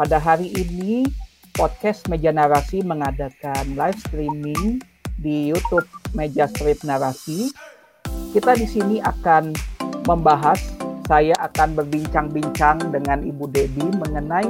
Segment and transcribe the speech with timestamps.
[0.00, 1.04] Pada hari ini
[1.52, 4.80] podcast Meja Narasi mengadakan live streaming
[5.20, 5.84] di YouTube
[6.16, 7.52] Meja Strip Narasi.
[8.32, 9.52] Kita di sini akan
[10.08, 10.56] membahas,
[11.04, 14.48] saya akan berbincang-bincang dengan Ibu Debbie mengenai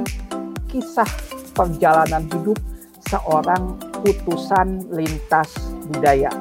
[0.71, 1.11] kisah
[1.51, 2.55] perjalanan hidup
[3.11, 3.75] seorang
[4.07, 5.51] utusan lintas
[5.91, 6.31] budaya.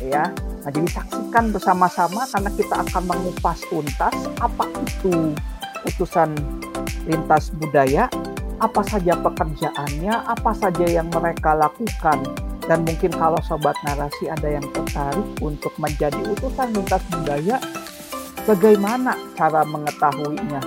[0.00, 0.32] Ya,
[0.64, 5.36] nah jadi saksikan bersama-sama karena kita akan mengupas tuntas apa itu
[5.84, 6.32] utusan
[7.06, 8.06] lintas budaya,
[8.62, 12.22] apa saja pekerjaannya, apa saja yang mereka lakukan,
[12.70, 17.58] dan mungkin kalau sobat narasi ada yang tertarik untuk menjadi utusan lintas budaya,
[18.46, 20.62] bagaimana cara mengetahuinya?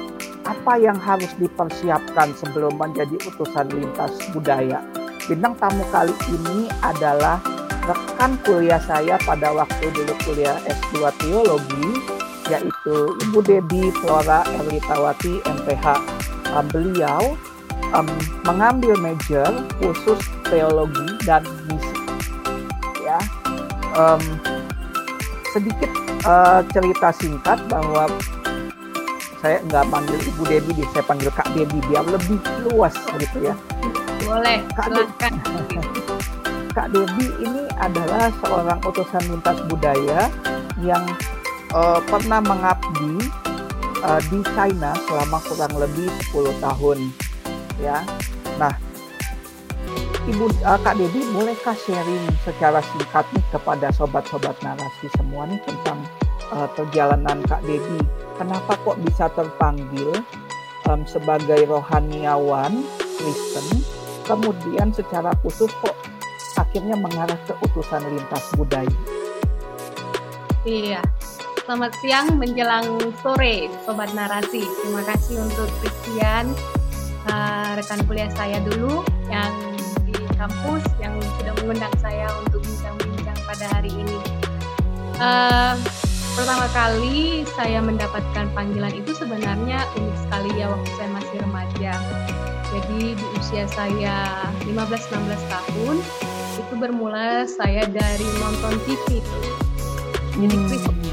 [0.46, 4.84] Apa yang harus dipersiapkan sebelum menjadi utusan lintas budaya?
[5.26, 7.42] Bintang tamu kali ini adalah
[7.90, 11.88] rekan kuliah saya pada waktu dulu kuliah S2 Teologi,
[12.46, 12.96] yaitu
[13.26, 16.15] Ibu Debbie Flora Erlitawati MPH.
[16.56, 17.36] Um, beliau
[17.92, 18.08] um,
[18.48, 22.00] mengambil major khusus teologi dan misi.
[23.04, 23.20] Ya,
[24.00, 24.24] um,
[25.52, 25.92] sedikit
[26.24, 28.08] uh, cerita singkat bahwa
[29.44, 33.56] saya nggak panggil Ibu Debbie, saya panggil Kak Debbie biar lebih luas gitu ya.
[34.26, 35.34] Boleh, Kak silakan.
[36.76, 40.28] Kak Debbie ini adalah seorang utusan lintas budaya
[40.84, 41.06] yang
[41.72, 43.32] uh, pernah mengabdi
[44.06, 46.98] uh, di China selama kurang lebih 10 tahun.
[47.82, 48.06] Ya,
[48.56, 48.72] nah
[50.26, 56.02] Ibu uh, Kak Debbie bolehkah sharing secara singkat nih kepada sobat-sobat narasi semua nih tentang
[56.54, 58.02] uh, perjalanan Kak Debbie?
[58.40, 60.18] Kenapa kok bisa terpanggil
[60.90, 62.82] um, sebagai rohaniawan
[63.22, 63.86] Kristen
[64.26, 65.94] kemudian secara khusus kok
[66.58, 69.00] akhirnya mengarah ke utusan lintas budaya.
[70.66, 71.00] Iya.
[71.66, 72.86] Selamat siang menjelang
[73.26, 74.62] sore, Sobat Narasi.
[74.62, 76.54] Terima kasih untuk Christian,
[77.26, 79.02] uh, rekan kuliah saya dulu
[79.34, 79.50] yang
[80.06, 84.14] di kampus yang sudah mengundang saya untuk bincang-bincang pada hari ini.
[85.18, 85.74] Uh,
[86.38, 91.94] pertama kali saya mendapatkan panggilan itu sebenarnya unik sekali ya waktu saya masih remaja.
[92.78, 94.16] Jadi di usia saya
[94.70, 95.18] 15-16
[95.50, 95.98] tahun,
[96.62, 99.40] itu bermula saya dari nonton TV itu.
[100.38, 101.05] Jadi Hmm.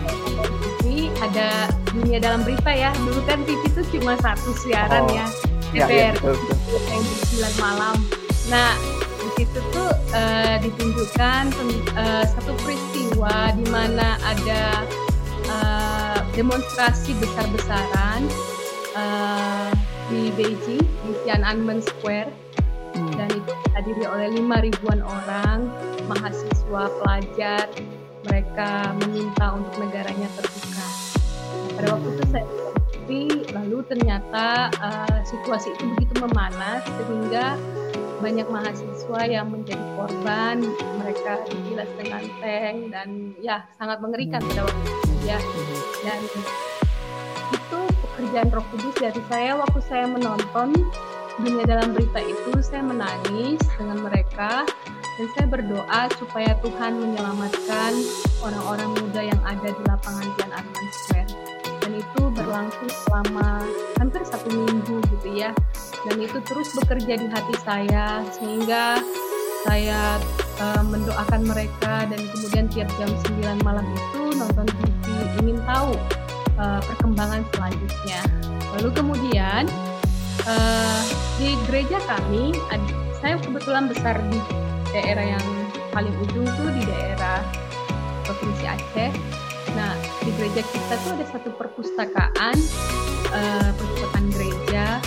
[1.33, 2.93] Ada dunia dalam berita ya.
[2.93, 5.27] Dulu kan TV itu cuma satu siaran Oh, ya.
[5.73, 6.81] Ya, ya, TVRI betul, betul.
[6.93, 7.97] yang jam 9 malam.
[8.53, 8.73] Nah,
[9.17, 11.45] di situ tuh eh, ditunjukkan
[11.97, 14.85] eh, satu peristiwa di mana ada
[15.49, 18.29] eh, demonstrasi besar-besaran
[18.93, 19.69] eh,
[20.13, 22.29] di Beijing di Tiananmen Square
[22.93, 23.09] Hmm.
[23.17, 25.65] dan itu dihadiri oleh lima ribuan orang
[26.05, 27.65] mahasiswa pelajar
[28.29, 30.82] mereka meminta untuk negaranya terbuka
[31.83, 32.47] pada waktu itu saya
[33.03, 37.59] tapi lalu ternyata uh, situasi itu begitu memanas sehingga
[38.23, 40.63] banyak mahasiswa yang menjadi korban
[41.03, 43.09] mereka digilas dengan tank dan
[43.43, 45.39] ya sangat mengerikan pada waktu itu ya.
[46.07, 46.21] Dan
[47.51, 50.71] itu pekerjaan Roh Kudus dari saya waktu saya menonton
[51.43, 54.63] dunia dalam berita itu saya menangis dengan mereka
[55.19, 57.93] dan saya berdoa supaya Tuhan menyelamatkan
[58.41, 61.02] orang-orang muda yang ada di lapangan dan itu
[62.53, 63.65] berlangsung selama
[63.97, 65.57] hampir satu minggu gitu ya
[66.05, 69.01] dan itu terus bekerja di hati saya sehingga
[69.65, 70.21] saya
[70.61, 75.07] eh, mendoakan mereka dan kemudian tiap jam 9 malam itu nonton TV
[75.41, 75.97] ingin tahu
[76.59, 78.21] uh, perkembangan selanjutnya.
[78.79, 79.65] Lalu kemudian
[80.47, 81.01] uh,
[81.37, 82.55] di gereja kami,
[83.21, 84.39] saya kebetulan besar di
[84.95, 85.47] daerah yang
[85.93, 87.43] paling ujung tuh di daerah
[88.25, 89.11] provinsi Aceh.
[90.23, 92.57] Di gereja kita tuh ada satu perpustakaan,
[93.35, 95.03] uh, perpustakaan gereja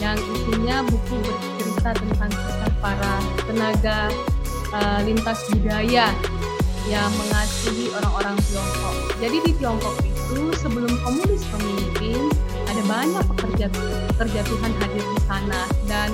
[0.00, 3.14] yang isinya buku bercerita tentang kisah para
[3.44, 3.98] tenaga
[4.72, 6.08] uh, lintas budaya
[6.88, 8.96] yang mengasihi orang-orang Tiongkok.
[9.20, 12.28] Jadi di Tiongkok itu sebelum komunis pemimpin
[12.68, 13.66] ada banyak pekerja
[14.16, 16.10] pekerja Tuhan hadir di sana dan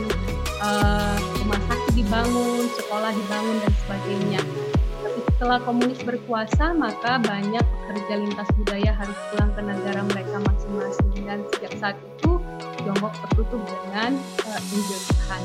[0.60, 4.40] eh, rumah sakit dibangun, sekolah dibangun dan sebagainya.
[5.40, 11.40] Setelah komunis berkuasa maka banyak pekerja lintas budaya harus pulang ke negara mereka masing-masing dan
[11.56, 12.36] sejak saat itu
[12.84, 14.20] Tiongkok tertutup dengan
[14.68, 15.42] Injil Tuhan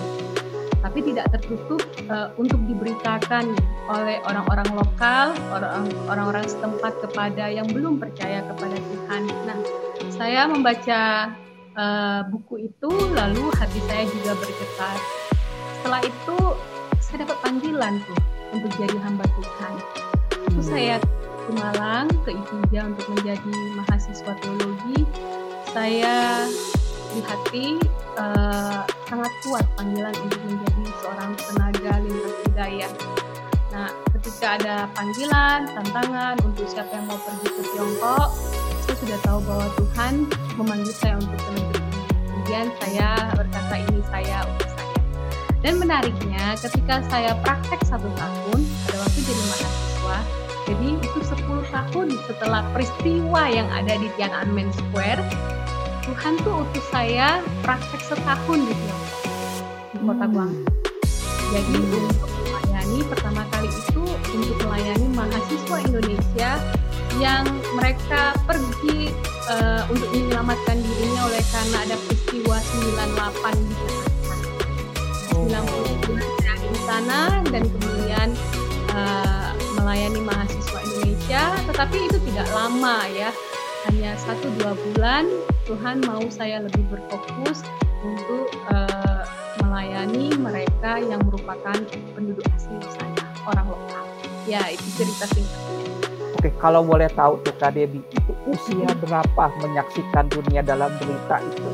[0.83, 1.79] tapi tidak tertutup
[2.11, 3.55] uh, untuk diberitakan
[3.87, 9.21] oleh orang-orang lokal, orang- orang-orang setempat kepada yang belum percaya kepada Tuhan.
[9.49, 9.57] Nah,
[10.13, 11.33] saya membaca
[11.73, 14.95] uh, buku itu, lalu hati saya juga bergetar.
[15.81, 16.37] Setelah itu,
[17.01, 19.73] saya dapat panggilan tuh untuk jadi hamba Tuhan.
[20.47, 20.95] Itu saya
[21.45, 24.99] ke Malang, ke ITIJA untuk menjadi mahasiswa teologi.
[25.75, 26.47] Saya
[27.11, 27.65] di hati
[28.15, 32.87] uh, sangat kuat panggilan untuk menjadi seorang tenaga lintas budaya.
[33.75, 38.29] Nah, ketika ada panggilan, tantangan untuk siapa yang mau pergi ke Tiongkok,
[38.87, 40.13] saya sudah tahu bahwa Tuhan
[40.55, 41.83] memanggil saya untuk ke negeri.
[42.31, 44.74] Kemudian saya berkata ini saya untuk saya.
[45.65, 50.17] Dan menariknya, ketika saya praktek satu tahun, pada waktu jadi mahasiswa,
[50.69, 55.25] jadi itu 10 tahun setelah peristiwa yang ada di Tiananmen Square,
[56.05, 59.21] Tuhan tuh utus saya praktek setahun di Tiongkok,
[59.89, 60.69] di kota Guangzhou.
[61.49, 64.03] Jadi untuk melayani pertama kali itu
[64.37, 66.51] untuk melayani mahasiswa Indonesia
[67.17, 69.09] yang mereka pergi
[69.49, 73.94] uh, untuk menyelamatkan dirinya oleh karena ada peristiwa 98 di.
[75.63, 76.19] 90
[76.75, 78.27] di sana dan kemudian
[78.91, 83.31] uh, melayani mahasiswa Indonesia, tetapi itu tidak lama ya,
[83.87, 85.29] hanya satu dua bulan.
[85.65, 87.63] Tuhan mau saya lebih berfokus
[88.03, 89.23] untuk uh,
[89.63, 91.77] melayani mereka yang merupakan
[92.13, 94.05] penduduk asli di sana, orang lokal.
[94.45, 95.73] Ya, itu cerita singkatnya.
[96.37, 101.69] Oke, kalau boleh tahu tuh Kak Debbie, itu usia berapa menyaksikan dunia dalam berita itu?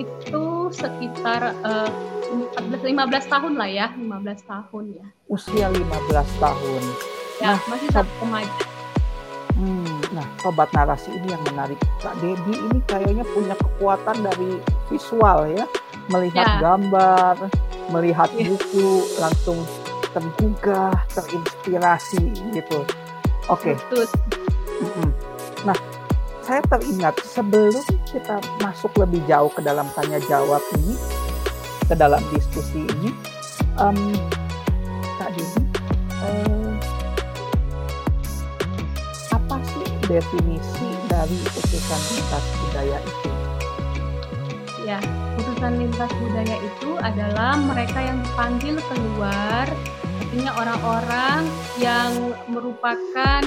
[0.00, 5.06] Itu sekitar uh, 14 15 tahun lah ya, 15 tahun ya.
[5.30, 6.82] Usia 15 tahun.
[7.36, 8.54] Ya, nah, masih satu remaja.
[9.56, 11.80] Hmm, nah, sobat narasi ini yang menarik.
[12.04, 14.60] Kak Debbie ini kayaknya punya kekuatan dari
[14.92, 15.64] visual ya,
[16.12, 16.58] melihat ya.
[16.60, 17.34] gambar,
[17.88, 18.52] melihat ya.
[18.52, 19.64] buku, langsung
[20.12, 22.84] tergugah, terinspirasi gitu.
[23.48, 23.76] Oke.
[23.76, 24.04] Okay.
[25.64, 25.76] Nah,
[26.44, 27.80] saya teringat sebelum
[28.12, 30.94] kita masuk lebih jauh ke dalam tanya jawab ini,
[31.86, 33.14] ke dalam diskusi ini,
[33.78, 33.94] um,
[35.22, 35.62] Kak Dini,
[36.18, 36.74] uh,
[39.30, 43.30] apa sih definisi dari utusan lintas budaya itu?
[44.82, 44.98] Ya,
[45.38, 49.66] utusan lintas budaya itu adalah mereka yang dipanggil keluar
[50.36, 51.42] artinya orang-orang
[51.80, 52.12] yang
[52.50, 53.42] merupakan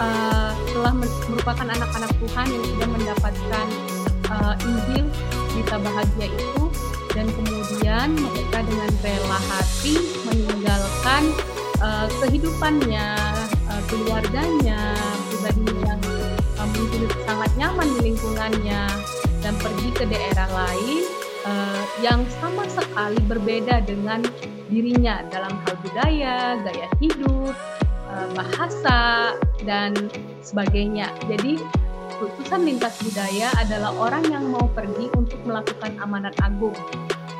[0.00, 0.92] uh, telah
[1.28, 3.66] merupakan anak-anak Tuhan yang sudah mendapatkan
[4.32, 5.06] uh, Injil
[5.60, 6.64] berita bahagia itu
[7.12, 9.92] dan kemudian mereka dengan rela hati
[10.24, 11.22] meninggalkan
[11.84, 13.12] uh, kehidupannya,
[13.68, 14.96] uh, keluarganya,
[15.28, 16.02] pribadinya yang
[16.56, 18.82] uh, mungkin sangat nyaman di lingkungannya
[19.44, 21.04] dan pergi ke daerah lain
[21.44, 24.24] uh, yang sama sekali berbeda dengan
[24.72, 27.52] dirinya dalam hal budaya, gaya hidup,
[28.08, 29.36] uh, bahasa,
[29.68, 29.92] dan
[30.40, 31.12] sebagainya.
[31.28, 31.60] Jadi,
[32.20, 36.76] putusan lintas budaya adalah orang yang mau pergi untuk melakukan amanat agung.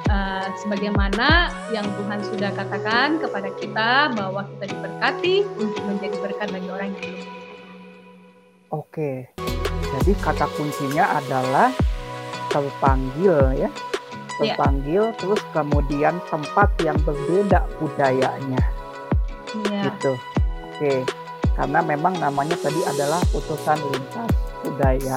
[0.08, 6.68] Uh, sebagaimana yang Tuhan sudah katakan kepada kita bahwa kita diberkati untuk menjadi berkat bagi
[6.72, 7.28] orang yang belum
[8.70, 9.12] Oke,
[9.94, 11.70] jadi kata kuncinya adalah
[12.50, 13.70] terpanggil ya
[14.40, 14.56] Iya.
[14.56, 15.16] terpanggil yeah.
[15.20, 18.64] terus kemudian tempat yang berbeda budayanya
[19.68, 19.84] yeah.
[19.84, 20.16] gitu
[20.64, 20.92] oke
[21.60, 24.32] karena memang namanya tadi adalah utusan lintas
[24.64, 25.16] budaya.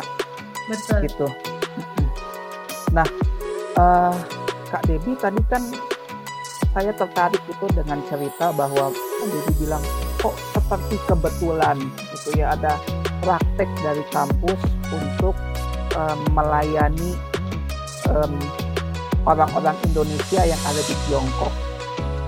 [0.68, 0.98] Betul.
[1.08, 1.28] Gitu.
[2.96, 3.08] Nah
[3.78, 4.16] uh,
[4.70, 5.64] kak Debi tadi kan
[6.74, 9.84] saya tertarik itu dengan cerita bahwa Kak Debi bilang
[10.18, 11.78] kok seperti kebetulan
[12.10, 12.82] gitu ya ada
[13.22, 14.58] praktek dari kampus
[14.90, 15.38] untuk
[15.94, 17.14] um, melayani
[18.10, 18.34] um,
[19.30, 21.54] orang-orang Indonesia yang ada di Tiongkok.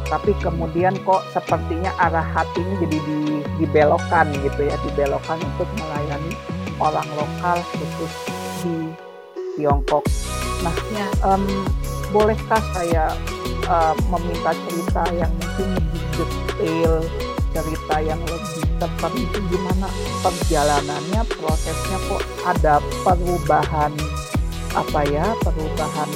[0.06, 6.38] Tapi kemudian kok sepertinya arah hatinya jadi di, dibelokkan gitu ya, dibelokkan untuk melayani
[6.80, 8.14] orang lokal khusus
[8.64, 8.76] di
[9.56, 10.04] Tiongkok.
[10.64, 11.08] Nah, ya.
[11.24, 11.44] um,
[12.12, 13.16] bolehkah saya
[13.68, 16.94] uh, meminta cerita yang mungkin lebih detail,
[17.56, 19.88] cerita yang lebih tepat itu gimana
[20.20, 23.92] perjalanannya, prosesnya kok ada perubahan
[24.76, 26.10] apa ya, perubahan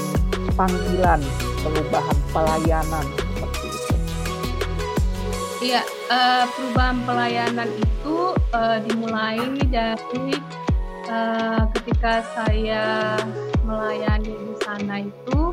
[0.60, 1.22] panggilan,
[1.63, 3.08] perubahan pelayanan.
[5.60, 10.32] Iya, uh, perubahan pelayanan itu uh, dimulai dari
[11.12, 13.20] uh, ketika saya
[13.68, 15.51] melayani di sana itu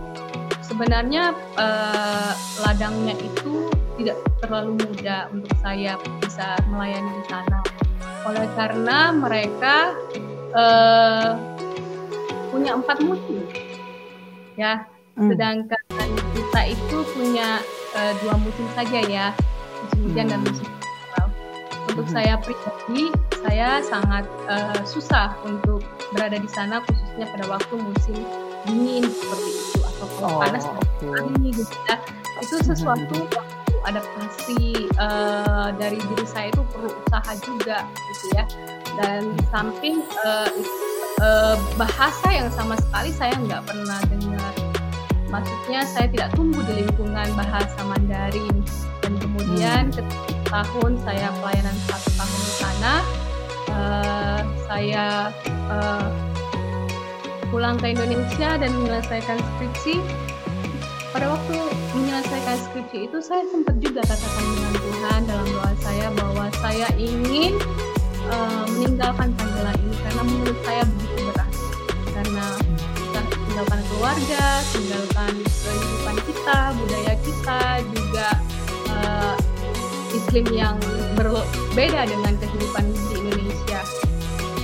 [0.63, 2.31] sebenarnya uh,
[2.63, 3.67] ladangnya itu
[3.99, 7.59] tidak terlalu mudah untuk saya bisa melayani di sana.
[8.31, 9.91] Oleh karena mereka
[10.55, 11.35] uh,
[12.55, 13.43] punya empat musim
[14.55, 14.87] ya.
[15.19, 15.35] Hmm.
[15.35, 15.83] Sedangkan
[16.31, 17.59] kita itu punya
[17.97, 19.27] uh, dua musim saja ya,
[19.95, 20.15] hmm.
[20.17, 21.29] dan musim kemarau.
[21.87, 22.15] Untuk hmm.
[22.15, 23.03] saya pribadi,
[23.47, 28.17] saya sangat uh, susah untuk berada di sana khususnya pada waktu musim
[28.67, 31.53] dingin seperti itu atau kalau oh, panas okay.
[31.55, 31.97] gitu ya.
[32.43, 32.67] Itu hmm.
[32.67, 33.87] sesuatu hmm.
[33.87, 38.45] adaptasi uh, dari diri saya itu perlu usaha juga gitu ya.
[38.97, 40.51] Dan di samping uh,
[41.21, 44.53] uh, bahasa yang sama sekali saya nggak pernah dengar
[45.31, 48.57] maksudnya saya tidak tumbuh di lingkungan bahasa Mandarin
[49.37, 50.09] kemudian hmm.
[50.49, 52.95] tahun saya pelayanan satu tahun di sana
[53.71, 55.07] uh, saya
[55.69, 56.09] uh,
[57.53, 60.01] pulang ke Indonesia dan menyelesaikan skripsi
[61.15, 61.57] pada waktu
[61.97, 67.57] menyelesaikan skripsi itu saya sempat juga katakan dengan Tuhan dalam doa saya bahwa saya ingin
[68.29, 71.51] uh, meninggalkan panggilan ini karena menurut saya begitu berat
[72.17, 72.47] karena
[72.97, 77.61] kita tinggalkan keluarga, tinggalkan kehidupan kita, budaya kita,
[77.97, 78.29] juga
[79.07, 79.37] uh,
[80.11, 80.77] iklim yang
[81.15, 83.81] berbeda dengan kehidupan di Indonesia.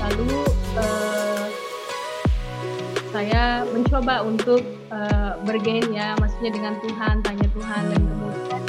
[0.02, 0.30] Lalu
[0.76, 1.46] uh,
[3.14, 8.62] saya mencoba untuk uh, bergain ya, maksudnya dengan Tuhan, tanya Tuhan dan kemudian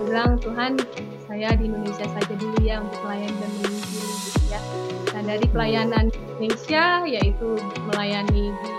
[0.00, 0.72] bilang Tuhan
[1.30, 4.60] saya di Indonesia saja dulu ya untuk melayani dan menginjil gitu ya.
[5.14, 7.48] Nah dari pelayanan Indonesia yaitu
[7.86, 8.70] melayani di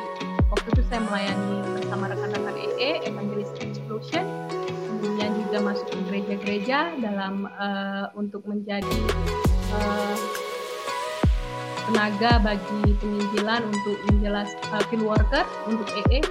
[0.51, 4.25] waktu itu saya melayani bersama rekan-rekan EE Evangelist Explosion
[5.51, 8.99] juga masuk ke gereja-gereja dalam uh, untuk menjadi
[9.75, 10.15] uh,
[11.91, 16.23] tenaga bagi penginjilan untuk menjelas uh, field worker untuk EE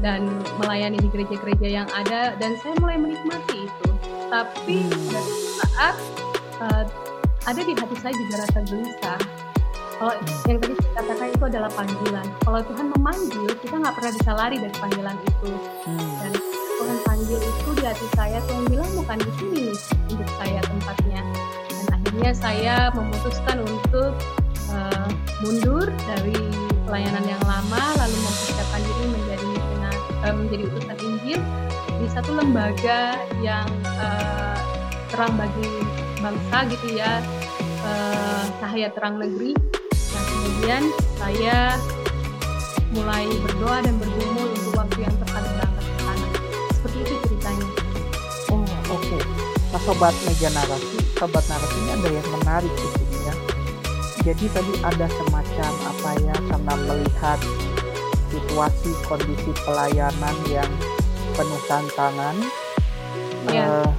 [0.00, 0.24] dan
[0.56, 3.90] melayani di gereja-gereja yang ada dan saya mulai menikmati itu.
[4.32, 4.80] Tapi
[5.12, 5.20] pada
[5.60, 5.96] saat
[6.64, 6.84] uh,
[7.44, 9.20] ada di hati saya juga rasa gelisah.
[10.00, 10.14] Kalau
[10.48, 12.26] yang tadi saya katakan itu adalah panggilan.
[12.48, 15.52] Kalau Tuhan memanggil, kita nggak pernah bisa lari dari panggilan itu.
[16.24, 16.47] Dan
[17.28, 19.68] Panggil itu di hati saya, Tuhan bilang bukan di sini
[20.08, 21.20] untuk saya tempatnya.
[21.68, 24.16] Dan akhirnya saya memutuskan untuk
[24.72, 25.08] uh,
[25.44, 26.40] mundur dari
[26.88, 29.52] pelayanan yang lama lalu mempersiapkan diri menjadi
[30.24, 31.40] uh, menjadi utusan Injil
[32.00, 33.68] di satu lembaga yang
[34.00, 34.56] uh,
[35.12, 35.68] terang bagi
[36.24, 37.20] bangsa gitu ya
[37.84, 39.52] uh, cahaya terang negeri
[39.92, 40.82] dan kemudian
[41.20, 41.76] saya
[42.96, 46.28] mulai berdoa dan bergumul untuk waktu yang tepat berangkat ke sana
[46.78, 47.17] seperti itu
[49.68, 53.34] nah sobat meja narasi sobat narasi ini ada yang menarik di sini ya.
[54.22, 57.40] Jadi tadi ada semacam apa ya karena melihat
[58.30, 60.70] situasi kondisi pelayanan yang
[61.34, 62.36] penuh tantangan.
[63.50, 63.86] Yeah.
[63.86, 63.90] uh,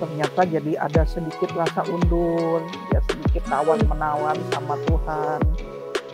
[0.00, 5.40] ternyata jadi ada sedikit rasa undur ya sedikit tawar menawar sama Tuhan.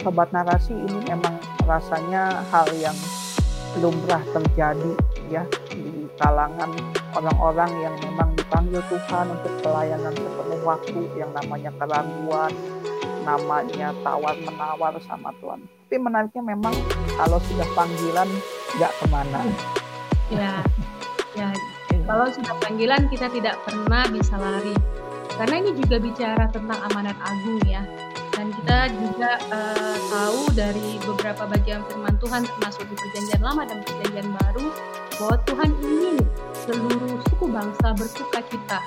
[0.05, 2.97] Sobat narasi ini memang rasanya hal yang
[3.81, 4.93] lumrah terjadi
[5.33, 6.73] ya di kalangan
[7.16, 12.52] orang-orang yang memang dipanggil Tuhan untuk pelayanan sepenuh waktu yang namanya keraguan
[13.26, 15.66] namanya tawar menawar sama Tuhan.
[15.66, 16.75] Tapi menariknya memang
[17.18, 18.28] kalau sudah panggilan
[18.78, 19.40] nggak ke mana.
[20.30, 20.62] Ya,
[21.35, 21.50] ya.
[22.06, 24.75] Kalau sudah panggilan kita tidak pernah bisa lari.
[25.37, 27.82] Karena ini juga bicara tentang amanat agung ya.
[28.47, 33.83] Dan kita juga uh, tahu dari beberapa bagian firman Tuhan termasuk di perjanjian lama dan
[33.83, 34.71] perjanjian baru
[35.19, 36.17] bahwa Tuhan ingin
[36.55, 38.79] seluruh suku bangsa bersuka cita.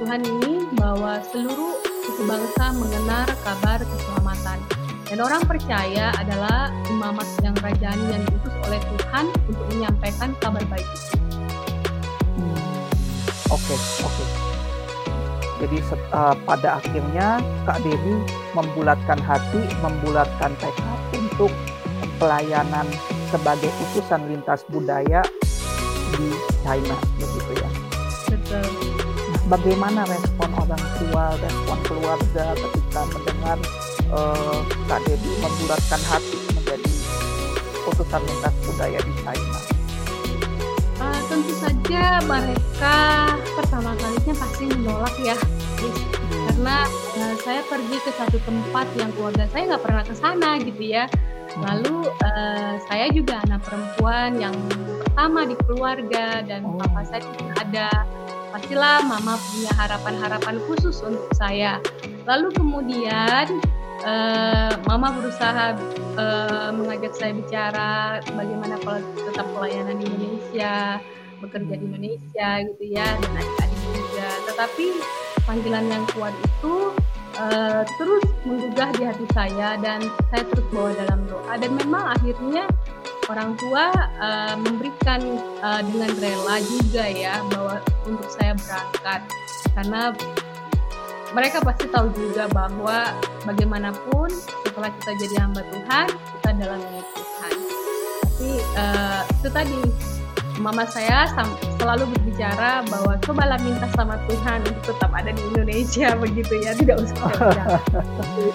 [0.00, 4.58] Tuhan ini bahwa seluruh suku bangsa mengenal kabar keselamatan.
[5.12, 10.88] Dan orang percaya adalah imamat yang rajani yang diutus oleh Tuhan untuk menyampaikan kabar baik
[10.88, 11.20] itu.
[12.40, 12.64] Hmm,
[13.52, 13.76] oke,
[14.08, 14.51] oke.
[15.62, 15.78] Jadi
[16.10, 18.18] uh, pada akhirnya Kak Dewi
[18.58, 21.54] membulatkan hati, membulatkan tekad untuk
[22.18, 22.86] pelayanan
[23.30, 25.22] sebagai utusan lintas budaya
[26.18, 26.28] di
[26.66, 27.70] China, begitu ya.
[28.26, 28.92] Betul
[29.52, 33.58] bagaimana respon orang tua, respon keluarga ketika mendengar
[34.08, 36.92] uh, Kak Debbie membulatkan hati menjadi
[37.84, 39.71] putusan lintas budaya di China?
[41.32, 42.98] Tentu saja mereka
[43.56, 45.32] pertama kalinya pasti menolak ya,
[46.28, 50.92] karena uh, saya pergi ke satu tempat yang keluarga saya nggak pernah ke sana gitu
[50.92, 51.08] ya.
[51.56, 54.52] Lalu uh, saya juga anak perempuan yang
[55.08, 56.76] pertama di keluarga dan oh.
[56.76, 57.88] papa saya tidak ada
[58.52, 61.80] pastilah mama punya harapan-harapan khusus untuk saya.
[62.28, 63.56] Lalu kemudian
[64.04, 65.80] uh, mama berusaha
[66.20, 71.00] uh, mengajak saya bicara bagaimana kalau tetap pelayanan di Indonesia,
[71.42, 74.28] bekerja di Indonesia gitu ya dan adik-adik juga.
[74.46, 74.86] Tetapi
[75.42, 76.74] panggilan yang kuat itu
[77.36, 81.54] uh, terus menggugah di hati saya dan saya terus bawa dalam doa.
[81.58, 82.64] Dan memang akhirnya
[83.26, 83.90] orang tua
[84.22, 85.20] uh, memberikan
[85.60, 89.20] uh, dengan rela juga ya bahwa untuk saya berangkat.
[89.72, 90.14] Karena
[91.32, 93.16] mereka pasti tahu juga bahwa
[93.48, 94.28] bagaimanapun
[94.68, 96.80] setelah kita jadi hamba Tuhan kita dalam
[97.16, 97.54] Tuhan
[98.20, 99.80] tapi uh, itu tadi
[100.60, 101.30] mama saya
[101.80, 106.72] selalu berbicara bahwa cobalah minta sama Tuhan untuk tetap ada di Indonesia begitu ya.
[106.76, 107.30] Tidak usah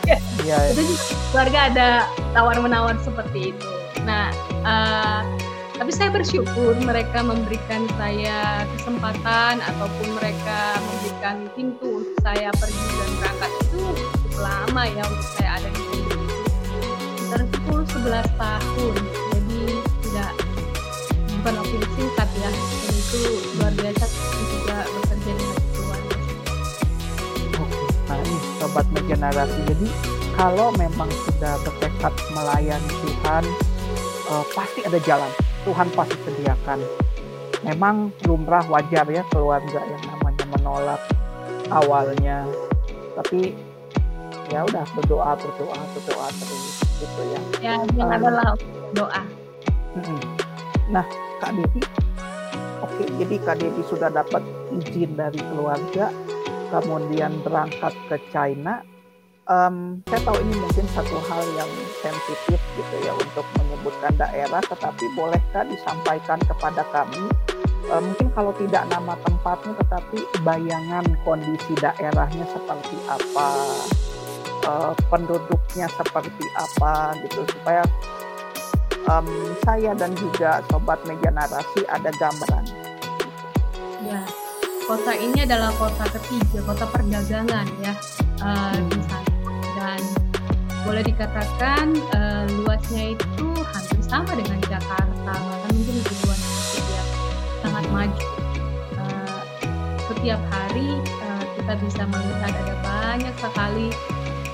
[0.06, 0.58] ya, ya.
[0.74, 1.90] itu juga keluarga ada
[2.38, 3.68] tawar menawar seperti itu.
[4.06, 4.30] Nah,
[4.64, 5.22] uh,
[5.78, 13.12] tapi saya bersyukur mereka memberikan saya kesempatan ataupun mereka memberikan pintu untuk saya pergi dan
[13.22, 16.16] berangkat itu cukup lama ya untuk saya ada di sini.
[17.28, 18.96] Sekitar 10 11 tahun
[21.42, 23.22] bukan waktu singkat ya dan itu
[23.58, 24.06] luar biasa
[24.52, 26.16] juga bekerja dengan keluarga
[27.58, 29.60] Oke, nah ini sobat megenerasi.
[29.66, 29.88] Jadi
[30.38, 33.44] kalau memang sudah bertekad melayani Tuhan,
[34.30, 35.32] uh, pasti ada jalan.
[35.66, 36.80] Tuhan pasti sediakan.
[37.66, 41.02] Memang lumrah wajar ya keluarga yang namanya menolak
[41.74, 42.46] awalnya,
[43.18, 43.58] tapi
[44.54, 46.66] ya udah berdoa berdoa berdoa terus
[47.02, 47.40] gitu ya.
[47.60, 48.54] ya yang Um, adalah
[48.94, 49.24] doa.
[50.88, 51.06] Nah,
[51.38, 51.82] Kak Devi,
[52.82, 54.42] oke, jadi Kak Devi sudah dapat
[54.74, 56.10] izin dari keluarga,
[56.74, 58.82] kemudian berangkat ke China.
[59.48, 61.72] Em, saya tahu ini mungkin satu hal yang
[62.04, 67.32] sensitif gitu ya untuk menyebutkan daerah, tetapi bolehkah disampaikan kepada kami?
[67.88, 73.50] eh, mungkin kalau tidak nama tempatnya, tetapi bayangan kondisi daerahnya seperti apa,
[74.68, 77.84] eh, penduduknya seperti apa gitu supaya
[79.06, 79.28] em,
[79.62, 82.66] saya dan juga sobat meja narasi ada gambaran.
[84.08, 84.22] Ya,
[84.88, 87.94] kota ini adalah kota ketiga, kota perdagangan ya
[88.42, 89.36] eh, di sana.
[89.78, 90.00] Dan
[90.88, 96.42] boleh dikatakan eh, luasnya itu hampir sama dengan Jakarta, bahkan mungkin lebih luas
[96.80, 97.04] ya,
[97.62, 98.28] sangat maju.
[98.96, 99.42] Eh,
[100.08, 103.90] setiap hari eh, kita bisa melihat ada banyak sekali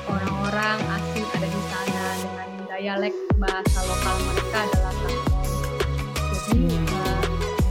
[0.10, 1.93] orang-orang asing ada di sana
[2.84, 5.48] dialek bahasa lokal mereka adalah Tanton.
[6.36, 7.24] Jadi eh,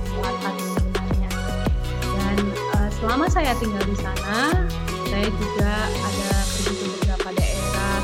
[0.09, 1.31] selatan sebenarnya.
[2.01, 4.65] Dan eh, selama saya tinggal di sana,
[5.13, 7.99] saya juga ada pergi ke beberapa daerah,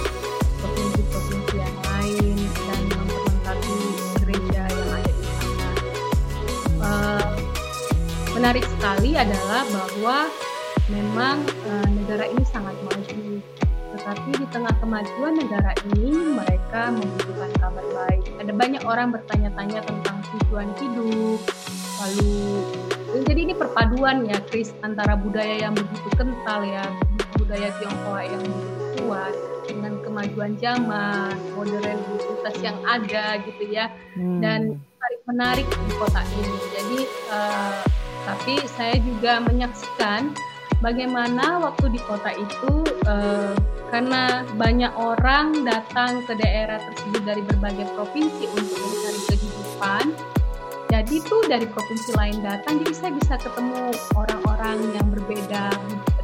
[0.60, 3.78] provinsi-provinsi yang lain, dan memperlengkapi
[4.20, 5.68] gereja yang ada di sana.
[6.76, 7.28] Eh,
[8.36, 10.28] menarik sekali adalah bahwa
[10.92, 11.40] memang
[11.72, 13.40] eh, negara ini sangat maju.
[13.98, 18.22] Tetapi di tengah kemajuan negara ini, mereka membutuhkan kabar baik.
[18.38, 21.40] Ada banyak orang bertanya-tanya tentang tujuan hidup,
[21.98, 22.62] lalu
[23.26, 26.84] jadi ini perpaduan ya Chris antara budaya yang begitu kental ya
[27.40, 29.34] budaya Tionghoa yang begitu kuat
[29.64, 34.42] dengan kemajuan zaman modernitas yang ada gitu ya Hmm.
[34.42, 36.98] dan menarik menarik di kota ini jadi
[37.32, 37.72] eh,
[38.28, 40.34] tapi saya juga menyaksikan
[40.84, 42.72] bagaimana waktu di kota itu
[43.08, 43.52] eh,
[43.88, 50.04] karena banyak orang datang ke daerah tersebut dari berbagai provinsi untuk mencari kehidupan.
[50.88, 55.68] Jadi tuh dari provinsi lain datang jadi saya bisa ketemu orang-orang yang berbeda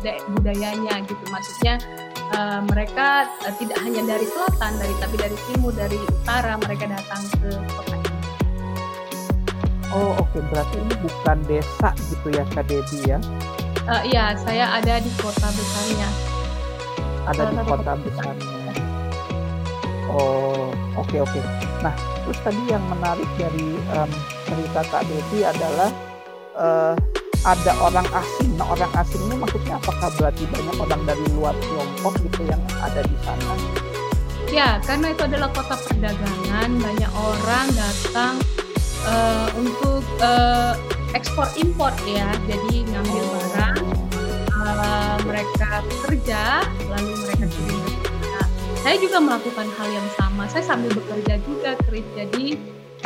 [0.00, 1.24] buda- budayanya gitu.
[1.28, 1.76] Maksudnya
[2.32, 7.22] eh, mereka eh, tidak hanya dari selatan dari tapi dari timur dari utara mereka datang
[7.40, 8.12] ke kota ini.
[9.92, 13.20] Oh oke, berarti ini bukan desa gitu ya Kak Devi ya?
[13.84, 16.33] Eh, iya saya ada di kota besarnya
[17.24, 18.72] Ada di kota besarnya.
[20.12, 21.40] Oh oke oke.
[21.80, 24.10] Nah terus tadi yang menarik dari em,
[24.44, 25.90] cerita Kak Devi adalah
[26.56, 26.94] eh,
[27.44, 28.56] ada orang asing.
[28.56, 33.00] Nah orang asing ini maksudnya apakah berarti banyak orang dari luar Tiongkok gitu yang ada
[33.04, 33.52] di sana?
[34.54, 38.38] Ya, karena itu adalah kota perdagangan, banyak orang datang
[39.02, 40.72] eh, untuk eh,
[41.16, 42.30] ekspor impor ya.
[42.46, 43.83] Jadi ngambil barang,
[45.24, 48.42] mereka bekerja, lalu mereka kirim ke sana.
[48.84, 50.44] Saya juga melakukan hal yang sama.
[50.50, 52.06] Saya sambil bekerja juga, Chris.
[52.14, 52.46] Jadi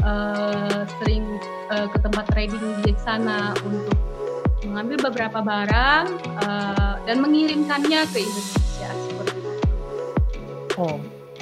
[0.02, 1.24] eh, sering
[1.70, 3.96] eh, ke tempat trading di sana untuk
[4.66, 6.04] mengambil beberapa barang
[6.42, 9.50] eh, dan mengirimkannya ke Indonesia seperti itu.
[10.78, 10.98] Oh,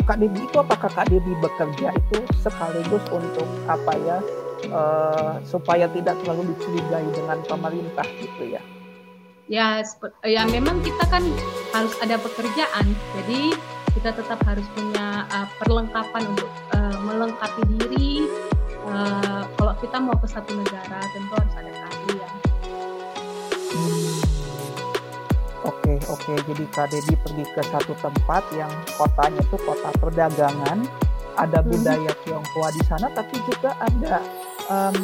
[0.06, 4.18] Kak Devi itu apakah Kak Devi bekerja itu sekaligus untuk apa ya
[4.68, 8.62] eh, supaya tidak terlalu dicurigai dengan pemerintah gitu ya?
[9.46, 9.78] Ya
[10.26, 11.22] ya memang kita kan
[11.70, 13.54] harus ada pekerjaan jadi
[13.94, 18.26] kita tetap harus punya uh, perlengkapan untuk uh, melengkapi diri
[18.86, 22.32] Uh, kalau kita mau ke satu negara tentu harus ada keahlian
[23.66, 24.14] Hmm.
[25.66, 30.86] Oke oke, jadi Kak Devi pergi ke satu tempat yang kotanya itu kota perdagangan,
[31.34, 31.66] ada Mhm.
[31.66, 34.22] budaya Tionghoa di sana, tapi juga ada
[34.70, 34.96] em,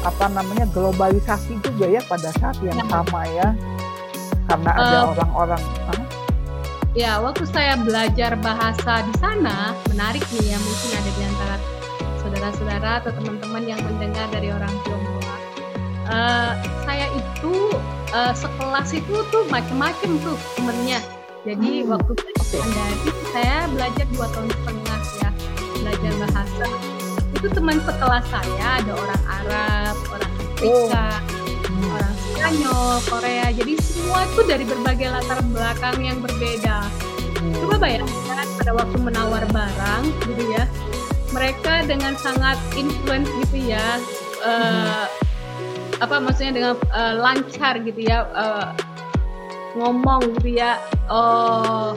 [0.00, 2.86] apa namanya globalisasi juga ya pada saat yang Ya.
[2.88, 3.48] sama ya,
[4.46, 5.62] karena ada Eh, orang-orang.
[5.86, 6.00] Hah?
[6.90, 11.56] ya waktu saya belajar bahasa di sana menarik nih ya mungkin ada di antara
[12.18, 15.36] saudara-saudara atau teman-teman yang mendengar dari orang Tionghoa
[16.10, 17.54] Eh, saya itu
[18.10, 20.98] eh, sekelas itu tuh macem-macem tuh temennya
[21.40, 22.58] jadi Hmm, waktu saya.
[22.58, 22.98] Mandari
[23.30, 25.30] saya belajar dua tahun setengah ya
[25.78, 26.66] belajar bahasa
[27.40, 31.94] itu teman sekelas saya ada orang Arab, orang Afrika, oh.
[31.96, 33.46] orang Spanyol, Korea.
[33.48, 36.84] Jadi semua itu dari berbagai latar belakang yang berbeda.
[37.64, 40.68] Coba bayangkan pada waktu menawar barang gitu ya.
[41.32, 43.96] Mereka dengan sangat influence gitu ya.
[44.44, 45.08] Uh,
[46.00, 48.72] apa maksudnya dengan uh, lancar gitu ya uh,
[49.76, 50.80] ngomong gitu ya
[51.12, 51.92] oh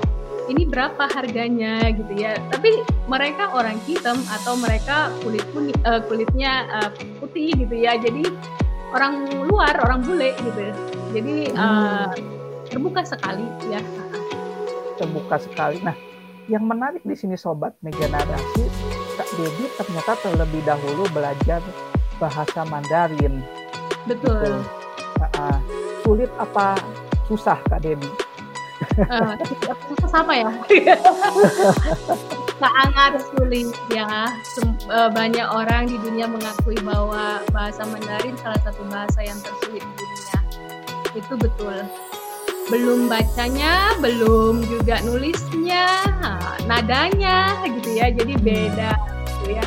[0.51, 2.35] ini berapa harganya gitu ya.
[2.51, 6.89] Tapi mereka orang hitam atau mereka kulit kuning uh, kulitnya uh,
[7.23, 7.95] putih gitu ya.
[7.99, 8.27] Jadi
[8.91, 10.63] orang luar orang bule gitu.
[11.13, 12.11] Jadi uh,
[12.67, 13.81] terbuka sekali ya.
[14.99, 15.79] Terbuka sekali.
[15.83, 15.95] Nah
[16.51, 18.67] yang menarik di sini sobat meja narasi
[19.15, 21.63] Kak Dedi ternyata terlebih dahulu belajar
[22.19, 23.39] bahasa Mandarin.
[24.03, 24.43] Betul.
[24.43, 24.51] Gitu.
[25.39, 25.59] uh,
[26.03, 26.75] sulit apa
[27.31, 28.11] susah kak Debbie
[28.97, 29.35] uh,
[30.13, 30.49] apa ya.
[32.61, 34.29] Sangat sulit ya.
[34.87, 39.93] Eh, banyak orang di dunia mengakui bahwa bahasa Mandarin salah satu bahasa yang tersulit di
[40.05, 40.37] dunia.
[41.17, 41.77] Itu betul.
[42.71, 46.07] Belum bacanya belum juga nulisnya
[46.69, 48.13] nadanya gitu ya.
[48.13, 48.93] Jadi beda
[49.27, 49.65] gitu ya.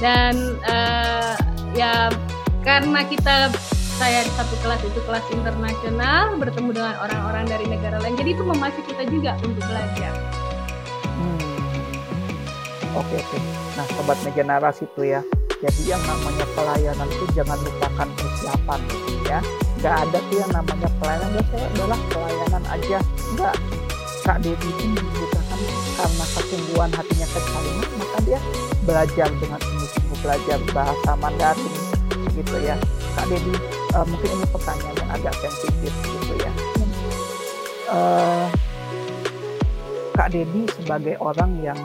[0.00, 1.36] Dan uh,
[1.76, 2.10] ya
[2.66, 3.54] karena kita
[3.96, 8.12] saya di satu kelas itu kelas internasional bertemu dengan orang-orang dari negara lain.
[8.20, 10.12] Jadi itu memacu kita juga untuk belajar.
[11.16, 11.40] Hmm.
[12.92, 13.38] oke oke.
[13.80, 15.24] Nah sobat meja narasi itu ya.
[15.64, 18.80] Jadi yang namanya pelayanan itu jangan lupakan persiapan
[19.24, 19.40] ya.
[19.80, 21.28] Nggak ada tuh yang namanya pelayanan.
[21.32, 22.98] Biasanya adalah pelayanan aja.
[23.32, 23.54] Nggak.
[24.26, 25.60] Kak Devi itu membutuhkan
[25.96, 27.40] karena kesungguhan hatinya ke
[27.94, 28.40] maka dia
[28.82, 31.72] belajar dengan sungguh-sungguh belajar bahasa Mandarin
[32.34, 32.74] gitu ya.
[33.14, 36.52] Kak Dedi uh, mungkin ini pertanyaan yang agak sensitif gitu ya
[37.88, 38.46] uh,
[40.16, 41.80] Kak Dedi sebagai orang yang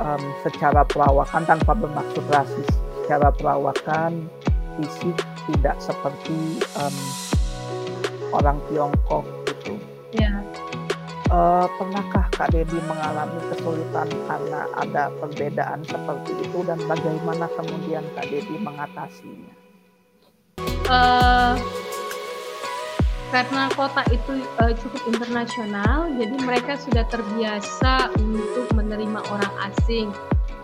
[0.00, 2.68] um, secara perawakan tanpa bermaksud rasis
[3.02, 4.28] secara perawakan
[4.80, 5.16] fisik
[5.52, 6.96] tidak seperti um,
[8.32, 9.76] orang Tiongkok gitu
[10.16, 10.32] ya.
[11.28, 18.28] Uh, pernahkah Kak Dedi mengalami kesulitan karena ada perbedaan seperti itu dan bagaimana kemudian Kak
[18.28, 19.61] Dedi mengatasinya?
[20.88, 21.54] Uh,
[23.32, 30.12] karena kota itu uh, cukup internasional, jadi mereka sudah terbiasa untuk menerima orang asing.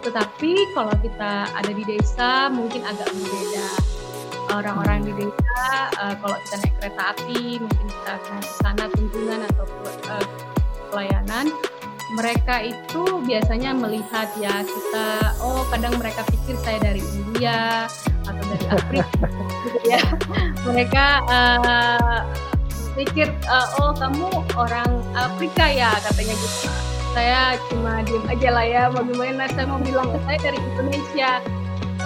[0.05, 3.69] Tetapi kalau kita ada di desa, mungkin agak berbeda.
[4.53, 5.65] Orang-orang di desa,
[5.97, 9.65] uh, kalau kita naik kereta api, mungkin kita ke sana kunjungan atau
[10.13, 10.27] uh,
[10.93, 11.49] pelayanan,
[12.17, 15.09] mereka itu biasanya melihat ya kita,
[15.45, 17.85] oh kadang mereka pikir saya dari India
[18.93, 20.03] gitu ya.
[20.69, 22.21] Mereka uh,
[22.99, 24.29] pikir uh, oh kamu
[24.59, 26.69] orang Afrika ya katanya gitu.
[27.17, 29.49] Saya cuma diem aja lah ya mau gimana?
[29.51, 31.43] Saya mau bilang saya dari Indonesia.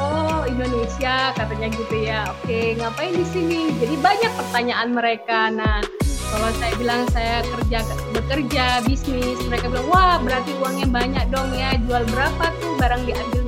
[0.00, 2.28] Oh Indonesia katanya gitu ya.
[2.32, 3.60] Oke ngapain di sini?
[3.76, 5.52] Jadi banyak pertanyaan mereka.
[5.52, 5.84] Nah
[6.32, 7.84] kalau saya bilang saya kerja
[8.16, 11.76] bekerja bisnis mereka bilang wah berarti uangnya banyak dong ya.
[11.84, 13.41] Jual berapa tuh barang diambil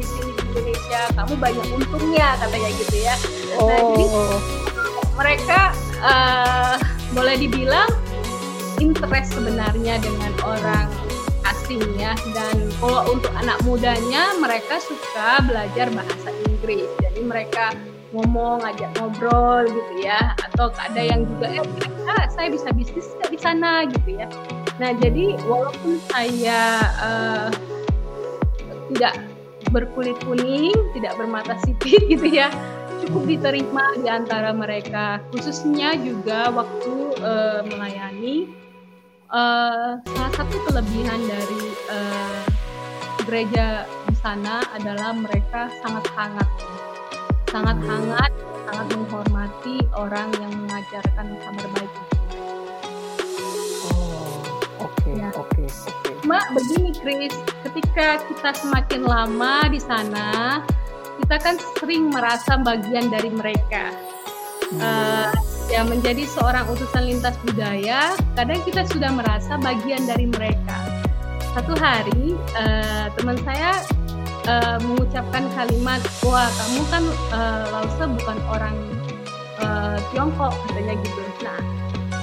[0.55, 3.15] Indonesia kamu banyak untungnya katanya gitu ya.
[3.59, 3.67] Oh.
[3.67, 4.39] nah jadi oh.
[5.19, 5.61] mereka
[5.99, 6.75] uh,
[7.11, 7.91] boleh dibilang
[8.79, 10.87] interest sebenarnya dengan orang
[11.51, 16.87] asing ya dan kalau untuk anak mudanya mereka suka belajar bahasa Inggris.
[17.03, 17.75] Jadi mereka
[18.15, 20.39] ngomong ajak ngobrol gitu ya.
[20.39, 21.63] Atau ada yang juga ya
[22.15, 23.83] ah, saya bisa bisnis nggak di sana?
[23.91, 24.31] gitu ya.
[24.79, 27.51] Nah jadi walaupun saya uh,
[28.95, 29.34] tidak
[29.75, 32.47] berkulit kuning tidak bermata sipit gitu ya.
[33.03, 38.55] Cukup diterima di antara mereka khususnya juga waktu uh, melayani.
[39.35, 42.39] Uh, salah satu kelebihan dari uh,
[43.27, 46.51] gereja di sana adalah mereka sangat hangat.
[47.51, 48.33] Sangat hangat,
[48.71, 52.14] sangat menghormati orang yang mengajarkan kabar baik.
[55.05, 55.29] Oke, ya.
[55.37, 56.11] oke, oke.
[56.25, 57.37] Cuma begini, Chris,
[57.69, 60.61] ketika kita semakin lama di sana,
[61.21, 63.93] kita kan sering merasa bagian dari mereka.
[64.73, 64.81] Hmm.
[64.81, 65.31] Uh,
[65.69, 70.89] ya menjadi seorang utusan lintas budaya, kadang kita sudah merasa bagian dari mereka.
[71.53, 73.85] Satu hari, uh, teman saya
[74.49, 78.77] uh, mengucapkan kalimat wah kamu kan uh, Lause bukan orang
[79.61, 81.74] uh, Tiongkok katanya gitu nah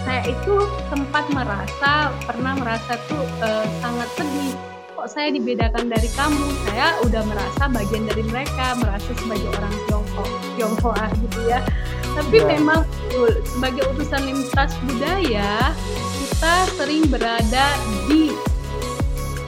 [0.02, 0.56] saya itu
[0.90, 4.54] sempat merasa pernah merasa tuh uh, sangat sedih.
[4.98, 6.46] Kok saya dibedakan dari kamu?
[6.70, 11.60] Saya udah merasa bagian dari mereka merasa sebagai orang Tiongkok Tiongkok gitu ya.
[12.12, 12.46] Tapi ya.
[12.58, 12.84] memang
[13.48, 15.74] sebagai utusan lintas budaya
[16.22, 17.66] kita sering berada
[18.10, 18.34] di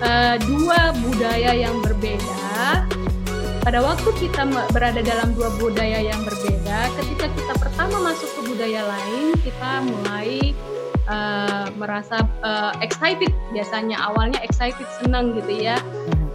[0.01, 2.87] uh, dua budaya yang berbeda
[3.63, 4.43] pada waktu kita
[4.76, 10.52] berada dalam dua budaya yang berbeda, ketika kita pertama masuk ke budaya lain, kita mulai
[11.08, 15.80] uh, merasa uh, excited biasanya awalnya excited senang gitu ya.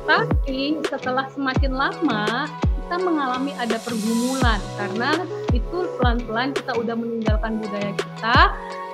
[0.08, 5.12] Tapi setelah semakin lama kita mengalami ada pergumulan karena
[5.52, 8.38] itu pelan-pelan kita udah meninggalkan budaya kita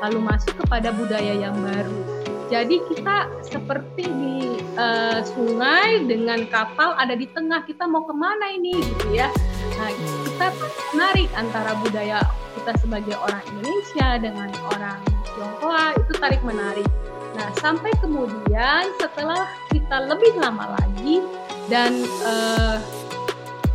[0.02, 2.23] lalu masuk kepada budaya yang baru.
[2.52, 8.52] Jadi kita seperti di uh, sungai dengan kapal ada di tengah kita mau ke mana
[8.52, 9.32] ini gitu ya.
[9.80, 9.90] Nah
[10.28, 10.46] kita
[10.92, 12.20] menarik antara budaya
[12.60, 15.00] kita sebagai orang Indonesia dengan orang
[15.34, 16.86] Tionghoa itu tarik menarik.
[17.34, 21.18] Nah, sampai kemudian setelah kita lebih lama lagi
[21.66, 22.78] dan uh,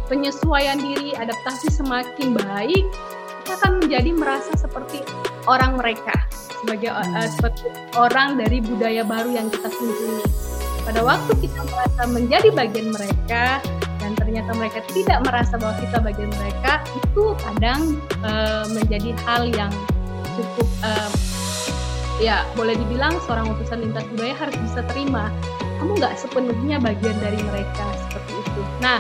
[0.08, 2.88] penyesuaian diri, adaptasi semakin baik,
[3.44, 5.04] kita akan menjadi merasa seperti
[5.44, 6.16] orang mereka,
[6.62, 10.24] sebagai uh, seperti orang dari budaya baru yang kita kunjungi.
[10.84, 13.62] Pada waktu kita merasa menjadi bagian mereka
[14.00, 17.82] dan ternyata mereka tidak merasa bahwa kita bagian mereka, itu kadang
[18.26, 19.72] uh, menjadi hal yang
[20.34, 21.12] cukup uh,
[22.20, 25.32] ya boleh dibilang seorang utusan lintas budaya harus bisa terima
[25.80, 28.62] kamu nggak sepenuhnya bagian dari mereka seperti itu.
[28.84, 29.00] Nah,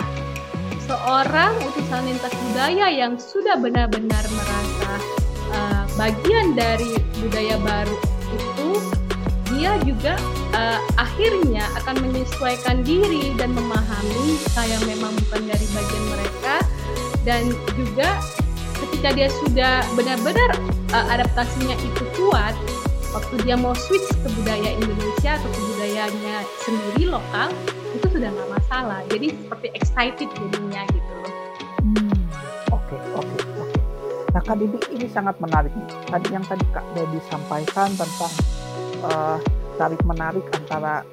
[0.87, 5.18] seorang utusan lintas budaya yang sudah benar-benar merasa
[5.99, 7.97] bagian dari budaya baru
[8.31, 8.69] itu,
[9.51, 10.15] dia juga
[10.55, 16.55] uh, akhirnya akan menyesuaikan diri dan memahami saya memang bukan dari bagian mereka.
[17.27, 18.15] Dan juga
[18.79, 20.55] ketika dia sudah benar-benar
[20.95, 22.55] uh, adaptasinya itu kuat
[23.11, 27.51] waktu dia mau switch ke budaya Indonesia atau ke budayanya sendiri lokal
[27.91, 29.03] itu sudah nggak masalah.
[29.11, 31.18] Jadi seperti excited jadinya gitu
[34.39, 35.75] nah kak Didi ini sangat menarik
[36.07, 38.33] tadi yang tadi kak Dedi sampaikan tentang
[39.03, 39.35] uh,
[39.75, 41.03] tarik menarik antara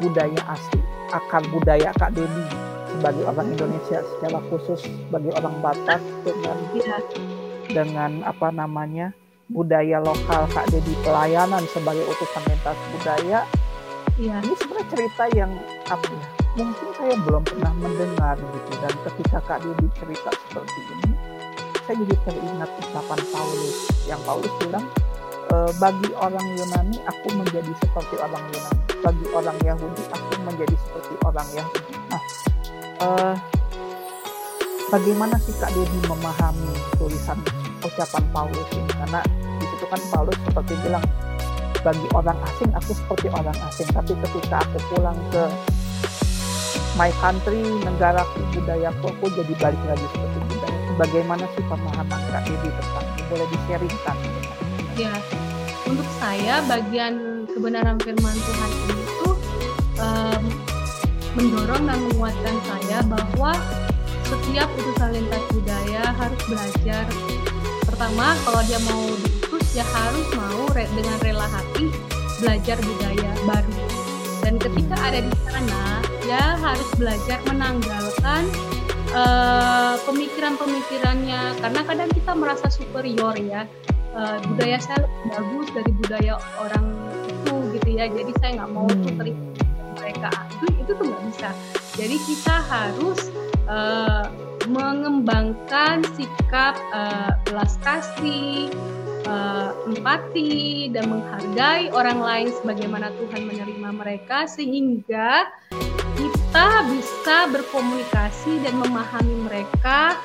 [0.00, 0.80] budaya asli
[1.12, 2.40] akar budaya kak Dedi
[2.88, 6.96] sebagai orang Indonesia secara khusus sebagai orang Batak dengan ya.
[7.68, 9.12] dengan apa namanya
[9.52, 13.44] budaya lokal Kak Dedi pelayanan sebagai utusan lintas budaya
[14.16, 14.40] ya.
[14.40, 15.52] ini sebenarnya cerita yang
[15.84, 21.19] apa ya mungkin saya belum pernah mendengar gitu dan ketika Kak Dedi cerita seperti ini
[21.90, 23.76] saya jadi teringat ucapan Paulus.
[24.06, 24.86] Yang Paulus bilang
[25.50, 28.82] e, bagi orang Yunani aku menjadi seperti orang Yunani.
[29.02, 31.92] Bagi orang Yahudi aku menjadi seperti orang Yahudi.
[32.06, 32.22] Nah
[32.78, 33.06] e,
[34.94, 37.42] bagaimana sih Kak Dedi memahami tulisan
[37.82, 38.90] ucapan Paulus ini?
[38.94, 39.20] Karena
[39.58, 41.02] di situ kan Paulus seperti bilang
[41.82, 43.90] bagi orang asing aku seperti orang asing.
[43.90, 45.42] Tapi ketika aku pulang ke
[46.94, 50.39] my country negaraku budayaku aku jadi balik lagi seperti
[51.00, 53.22] bagaimana sih pemahaman Kak Dedi tentang ini?
[53.32, 54.16] Boleh di-sharingkan?
[55.00, 55.14] Ya
[55.88, 59.34] untuk saya bagian kebenaran firman Tuhan ini tuh
[59.96, 60.42] um,
[61.40, 63.56] mendorong dan menguatkan saya bahwa
[64.28, 67.08] setiap utusan lintas budaya harus belajar.
[67.88, 71.88] Pertama kalau dia mau diutus ya harus mau re dengan rela hati
[72.44, 73.74] belajar budaya baru.
[74.40, 75.82] Dan ketika ada di sana
[76.28, 78.46] ya harus belajar menanggalkan
[79.14, 81.58] uh, pemikiran-pemikirannya.
[81.60, 83.66] Karena kadang kita merasa superior ya.
[84.10, 86.86] Uh, budaya saya lebih bagus dari budaya orang
[87.30, 88.04] itu gitu ya.
[88.10, 89.42] Jadi saya nggak mau tuh terima
[89.98, 90.30] mereka.
[90.58, 91.48] Itu itu tuh nggak bisa.
[91.94, 93.20] Jadi kita harus
[93.70, 94.26] uh,
[94.70, 98.70] mengembangkan sikap uh, belas kasih,
[99.26, 105.48] uh, empati dan menghargai orang lain sebagaimana Tuhan menerima mereka sehingga
[106.28, 110.20] kita bisa berkomunikasi dan memahami mereka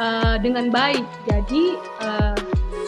[0.00, 1.04] uh, dengan baik.
[1.28, 1.76] Jadi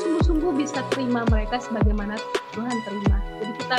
[0.01, 2.17] sungguh-sungguh uh, bisa terima mereka sebagaimana
[2.57, 3.19] Tuhan terima.
[3.43, 3.79] Jadi kita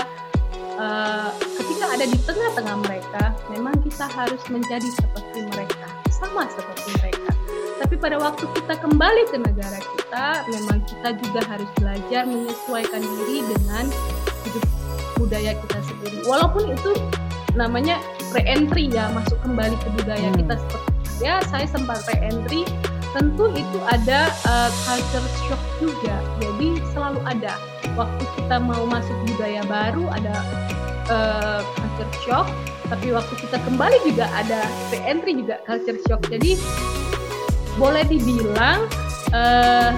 [0.78, 7.32] uh, ketika ada di tengah-tengah mereka, memang kita harus menjadi seperti mereka sama seperti mereka.
[7.78, 13.46] Tapi pada waktu kita kembali ke negara kita, memang kita juga harus belajar menyesuaikan diri
[13.46, 13.86] dengan
[14.46, 14.66] hidup
[15.18, 16.18] budaya kita sendiri.
[16.26, 16.92] Walaupun itu
[17.54, 18.02] namanya
[18.36, 20.40] re-entry ya, masuk kembali ke budaya hmm.
[20.44, 20.92] kita seperti
[21.24, 22.68] ya, saya sempat re-entry.
[23.16, 26.16] Tentu itu ada uh, culture shock juga.
[26.44, 27.56] Jadi selalu ada.
[27.96, 30.36] Waktu kita mau masuk budaya baru ada
[31.10, 32.48] uh, culture shock
[32.88, 36.56] tapi waktu kita kembali juga ada re-entry juga culture shock jadi
[37.76, 38.88] boleh dibilang
[39.36, 39.92] uh,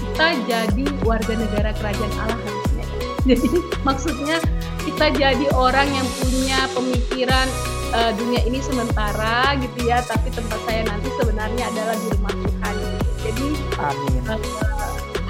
[0.00, 2.84] kita jadi warga negara kerajaan Allah harusnya
[3.28, 3.48] jadi
[3.84, 4.36] maksudnya
[4.82, 7.46] kita jadi orang yang punya pemikiran
[7.94, 12.74] uh, dunia ini sementara gitu ya tapi tempat saya nanti sebenarnya adalah di rumah Tuhan.
[13.22, 13.46] Jadi
[13.78, 14.14] Amin.
[14.26, 14.40] Uh,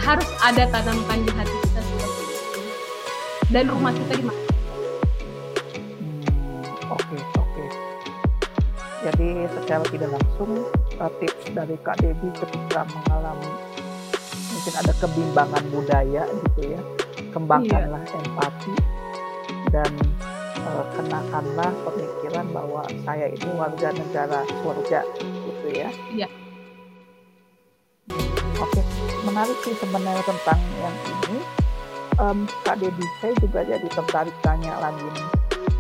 [0.02, 2.60] harus ada tanamkan di hati kita seperti itu.
[3.52, 4.42] Dan rumah kita di mana?
[9.02, 10.50] Jadi secara tidak langsung
[11.02, 13.50] uh, tips dari Kak Devi ketika mengalami
[14.54, 16.80] mungkin ada kebimbangan budaya gitu ya,
[17.34, 18.18] kembangkanlah iya.
[18.22, 18.74] empati
[19.72, 19.90] dan
[20.68, 25.90] uh, kenakanlah pemikiran bahwa saya ini warga negara surga gitu ya.
[26.12, 26.28] Iya.
[28.60, 28.80] Oke,
[29.26, 31.40] menarik sih sebenarnya tentang yang ini.
[32.20, 35.28] Um, Kak Devi saya juga jadi tertarik tanya lagi nih.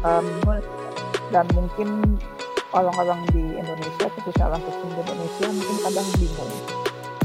[0.02, 0.26] Um,
[1.30, 2.18] dan mungkin
[2.72, 6.52] orang-orang di Indonesia khususnya orang di Indonesia mungkin kadang bingung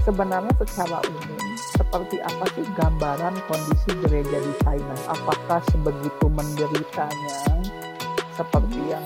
[0.03, 7.39] sebenarnya secara umum seperti apa sih gambaran kondisi gereja di China apakah sebegitu menderitanya
[8.37, 9.03] seperti yang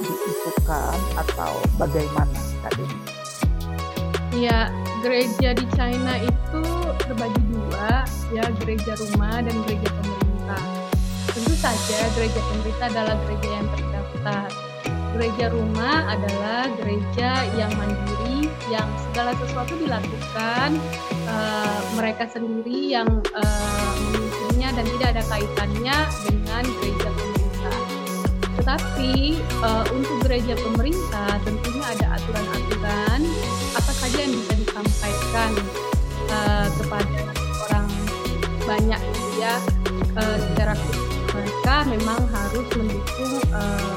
[0.00, 2.86] diisukan atau bagaimana tadi?
[4.32, 4.72] Ya,
[5.04, 6.64] gereja di China itu
[7.04, 10.64] terbagi dua, ya gereja rumah dan gereja pemerintah.
[11.36, 14.48] Tentu saja gereja pemerintah adalah gereja yang terdaftar
[15.12, 20.80] gereja rumah adalah gereja yang mandiri, yang segala sesuatu dilakukan
[21.28, 23.92] uh, mereka sendiri yang uh,
[24.72, 27.78] dan tidak ada kaitannya dengan gereja pemerintah.
[28.52, 29.12] Tetapi
[29.60, 33.20] uh, untuk gereja pemerintah tentunya ada aturan-aturan
[33.76, 35.50] apa saja yang bisa disampaikan
[36.32, 37.20] uh, kepada
[37.68, 37.86] orang
[38.64, 39.02] banyak
[39.40, 39.54] ya
[40.16, 40.74] uh, secara
[41.32, 43.96] mereka memang harus mendukung uh,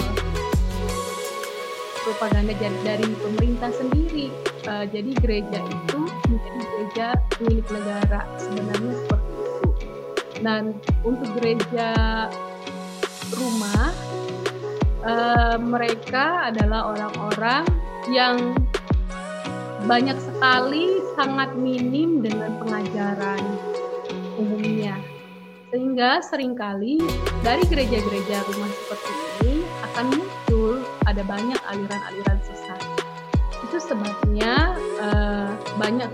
[2.06, 2.54] propaganda
[2.86, 4.30] dari pemerintah sendiri.
[4.70, 7.08] Uh, jadi gereja itu menjadi gereja
[7.42, 9.68] milik negara sebenarnya seperti itu.
[10.46, 10.64] Dan
[11.02, 11.90] untuk gereja
[13.34, 13.90] rumah
[15.02, 17.66] uh, mereka adalah orang-orang
[18.14, 18.54] yang
[19.90, 23.42] banyak sekali sangat minim dengan pengajaran
[24.38, 24.98] umumnya
[25.76, 27.04] sehingga sering kali
[27.44, 29.12] dari gereja-gereja rumah seperti
[29.44, 29.56] ini
[29.92, 30.08] akan
[31.16, 32.84] ada banyak aliran-aliran sesat.
[33.64, 36.12] Itu sebabnya uh, banyak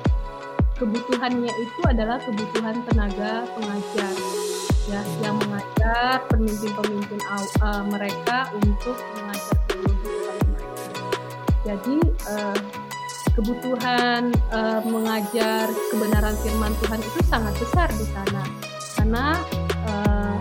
[0.78, 4.14] kebutuhannya itu adalah kebutuhan tenaga pengajar
[4.86, 7.18] ya yang mengajar pemimpin-pemimpin
[7.66, 11.02] uh, mereka untuk mengajar teologi kepada mereka.
[11.66, 11.98] Jadi
[12.30, 12.58] uh,
[13.34, 14.22] kebutuhan
[14.54, 18.44] uh, mengajar kebenaran firman Tuhan itu sangat besar di sana
[19.02, 19.26] karena
[19.90, 20.38] uh,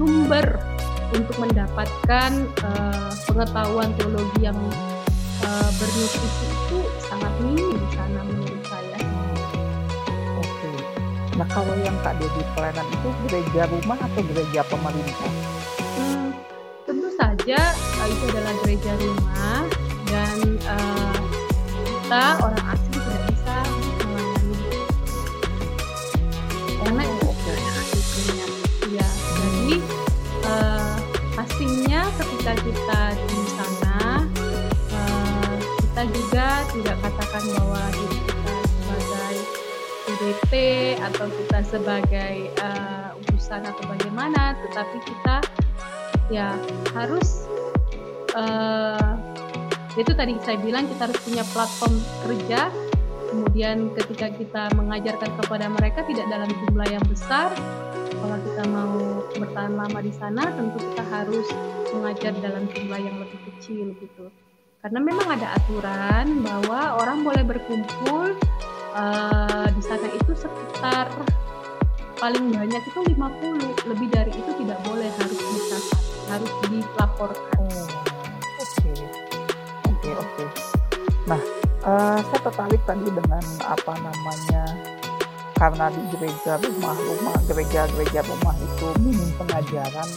[0.00, 0.69] sumber
[1.14, 2.30] untuk mendapatkan
[2.62, 4.58] uh, pengetahuan teologi yang
[5.42, 8.98] uh, bernutrisi itu sangat minim di sana menurut saya.
[10.38, 10.70] Oke.
[11.34, 15.32] Nah kalau yang Kak Dedi pelayanan itu gereja rumah atau gereja pemerintah?
[15.98, 16.26] Hmm,
[16.86, 19.60] tentu saja uh, itu adalah gereja rumah
[20.10, 21.18] dan uh,
[22.10, 22.79] kita orang
[32.40, 34.24] ketika kita di sana.
[34.88, 39.36] Uh, kita juga tidak katakan bahwa diri kita sebagai
[40.08, 40.52] UDP
[41.04, 45.36] atau kita sebagai uh, urusan atau bagaimana tetapi kita
[46.32, 46.56] ya
[46.96, 47.44] harus
[48.32, 49.20] uh,
[50.00, 52.72] itu tadi saya bilang kita harus punya platform kerja.
[53.28, 57.52] Kemudian ketika kita mengajarkan kepada mereka tidak dalam jumlah yang besar
[58.16, 58.96] kalau kita mau
[59.36, 61.48] bertahan lama di sana tentu kita harus
[61.94, 64.30] mengajar dalam jumlah yang lebih kecil gitu.
[64.80, 68.32] Karena memang ada aturan bahwa orang boleh berkumpul
[68.96, 71.12] uh, di sana itu sekitar
[72.16, 75.78] paling banyak itu 50, lebih dari itu tidak boleh harus bisa
[76.32, 77.56] harus dilaporkan.
[77.60, 77.86] Oh,
[78.60, 78.92] oke,
[79.88, 80.44] oke, oke.
[81.28, 81.40] Nah,
[81.84, 84.64] uh, saya tertarik tadi dengan apa namanya
[85.60, 90.08] karena di gereja rumah-rumah gereja-gereja rumah itu minim pengajaran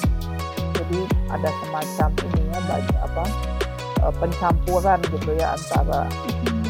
[1.34, 3.24] ada semacam ini ya banyak apa
[4.06, 6.02] uh, pencampuran gitu ya antara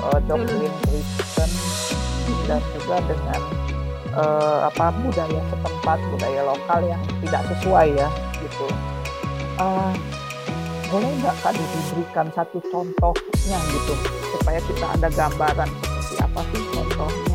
[0.07, 1.51] uh, doktrin Kristen
[2.47, 3.41] dan juga dengan
[4.15, 8.67] uh, apa budaya setempat budaya lokal yang tidak sesuai ya gitu.
[9.59, 9.91] Uh,
[10.93, 13.93] boleh nggak kak diberikan satu contohnya gitu
[14.37, 17.32] supaya kita ada gambaran seperti apa sih contohnya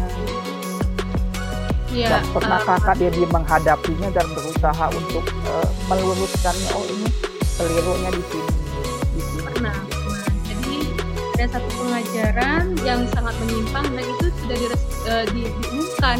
[1.99, 6.70] Ya, dan pernahkah uh, Kak Dedi menghadapinya dan berusaha untuk uh, meluruskannya?
[6.78, 7.11] Oh ini
[7.59, 8.51] kelirunya di sini.
[9.18, 9.42] Di sini.
[9.59, 9.82] Nah, nah,
[10.46, 10.76] jadi
[11.34, 14.66] ada satu pengajaran yang sangat menyimpang dan itu sudah di,
[15.11, 16.18] uh, di, diumumkan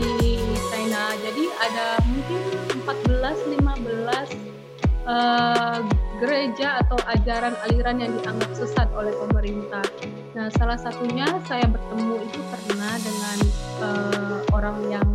[0.00, 0.40] di
[0.72, 1.12] China.
[1.20, 2.40] Jadi ada mungkin
[2.80, 4.32] 14 15
[5.04, 5.78] uh,
[6.22, 9.82] gereja atau ajaran aliran yang dianggap sesat oleh pemerintah.
[10.38, 13.38] Nah, salah satunya saya bertemu itu pernah dengan
[13.82, 15.08] uh, orang yang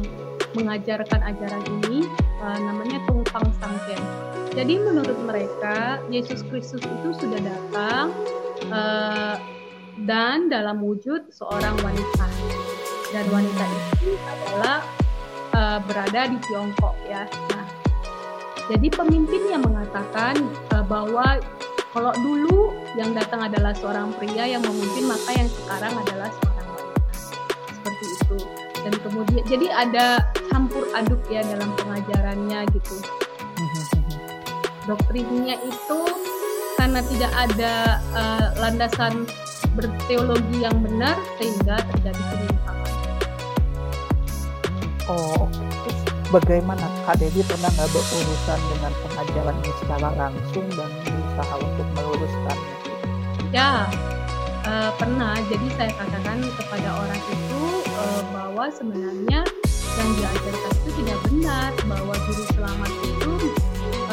[0.51, 2.03] mengajarkan ajaran ini,
[2.43, 4.03] uh, namanya Tung Pang Sangken.
[4.51, 8.11] Jadi menurut mereka Yesus Kristus itu sudah datang
[8.67, 9.39] uh,
[10.03, 12.27] dan dalam wujud seorang wanita
[13.15, 14.83] dan wanita itu adalah
[15.55, 17.23] uh, berada di Tiongkok ya.
[17.53, 17.66] Nah,
[18.67, 20.35] jadi pemimpin yang mengatakan
[20.75, 21.39] uh, bahwa
[21.95, 27.15] kalau dulu yang datang adalah seorang pria yang memimpin, maka yang sekarang adalah seorang wanita.
[27.71, 28.37] Seperti itu.
[28.83, 30.07] Dan kemudian jadi ada
[30.51, 32.95] campur aduk ya dalam pengajarannya gitu.
[34.83, 35.99] Doktrinnya itu
[36.75, 37.73] karena tidak ada
[38.13, 39.27] uh, landasan
[39.73, 42.93] berteologi yang benar sehingga terjadi penyimpangan.
[45.07, 45.47] Oh,
[46.29, 52.75] bagaimana Kak Dedi pernah nggak berurusan dengan pengajaran ini secara langsung dan berusaha untuk meluruskannya?
[53.55, 53.87] Ya,
[54.67, 55.39] uh, pernah.
[55.47, 57.61] Jadi saya katakan kepada orang itu
[57.95, 59.41] uh, bahwa sebenarnya
[59.97, 63.33] yang diajarkan itu tidak benar bahwa juru selamat itu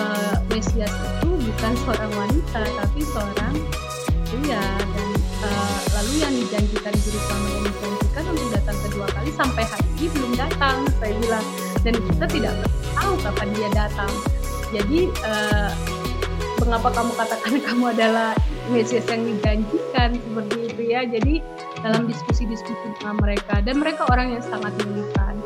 [0.01, 3.55] uh, Mesias itu bukan seorang wanita tapi seorang
[4.25, 5.11] pria dan
[5.45, 10.07] uh, lalu yang dijanjikan juru selamat yang dijanjikan untuk datang kedua kali sampai hari ini
[10.09, 11.47] belum datang saya bilang
[11.85, 12.55] dan kita tidak
[12.97, 14.13] tahu kapan dia datang.
[14.73, 15.71] Jadi uh,
[16.65, 18.33] mengapa kamu katakan kamu adalah
[18.73, 21.05] Mesias yang dijanjikan seperti itu ya?
[21.05, 21.45] Jadi
[21.85, 25.37] dalam diskusi-diskusi dengan mereka dan mereka orang yang sangat militan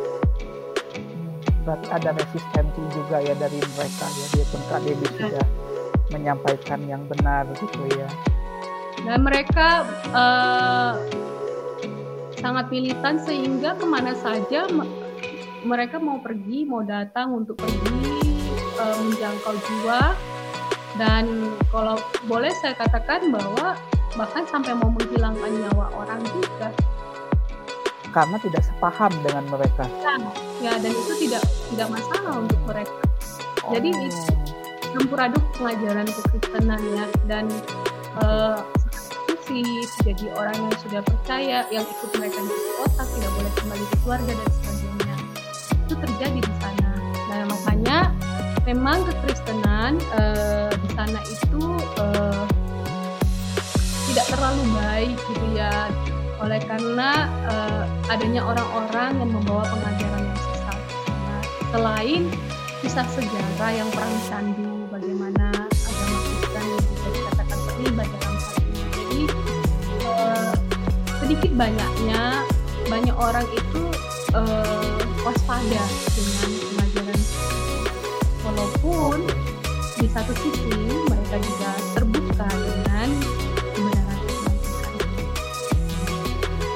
[1.69, 4.27] berarti ada resistensi juga ya dari mereka ya?
[4.33, 5.11] Dia pun Kak Dewi ya.
[5.21, 5.47] sudah
[6.09, 8.09] menyampaikan yang benar gitu ya.
[9.05, 9.85] Dan mereka
[10.17, 10.97] uh,
[12.41, 14.65] sangat militan sehingga ke mana saja
[15.65, 18.15] mereka mau pergi mau datang untuk pergi
[18.79, 20.15] uh, menjangkau jiwa
[20.99, 21.25] dan
[21.71, 23.79] kalau boleh saya katakan bahwa
[24.19, 26.71] bahkan sampai mau menghilangkan nyawa orang juga
[28.09, 29.85] karena tidak sepaham dengan mereka.
[30.01, 30.17] Ya,
[30.65, 33.05] ya dan itu tidak tidak masalah untuk mereka.
[33.63, 33.77] Oh.
[33.77, 34.23] Jadi itu
[34.97, 37.45] campur aduk pengajaran kekristenan ya dan
[38.25, 38.65] uh,
[40.05, 44.33] jadi orang yang sudah percaya yang ikut mereka di kota tidak boleh kembali ke keluarga
[44.37, 44.78] dan sebagainya
[45.89, 46.93] itu terjadi di sana.
[47.33, 47.99] Nah makanya
[48.69, 51.65] memang kekristenan uh, di sana itu
[51.97, 52.45] uh,
[54.13, 55.89] tidak terlalu baik gitu ya
[56.45, 60.79] oleh karena uh, adanya orang-orang yang membawa pengajaran yang sesat.
[61.09, 62.23] Nah, selain
[62.85, 68.83] kisah sejarah yang perang candu, bagaimana agama Kristen bisa dikatakan terlibat dalam hal ini.
[68.93, 69.21] Jadi
[70.05, 70.53] uh,
[71.25, 72.23] sedikit banyaknya
[72.87, 73.83] banyak orang itu
[74.37, 75.83] uh, waspada
[76.15, 77.21] dengan pengajaran
[78.47, 79.19] walaupun
[79.99, 80.79] di satu sisi
[81.11, 83.11] mereka juga terbuka dengan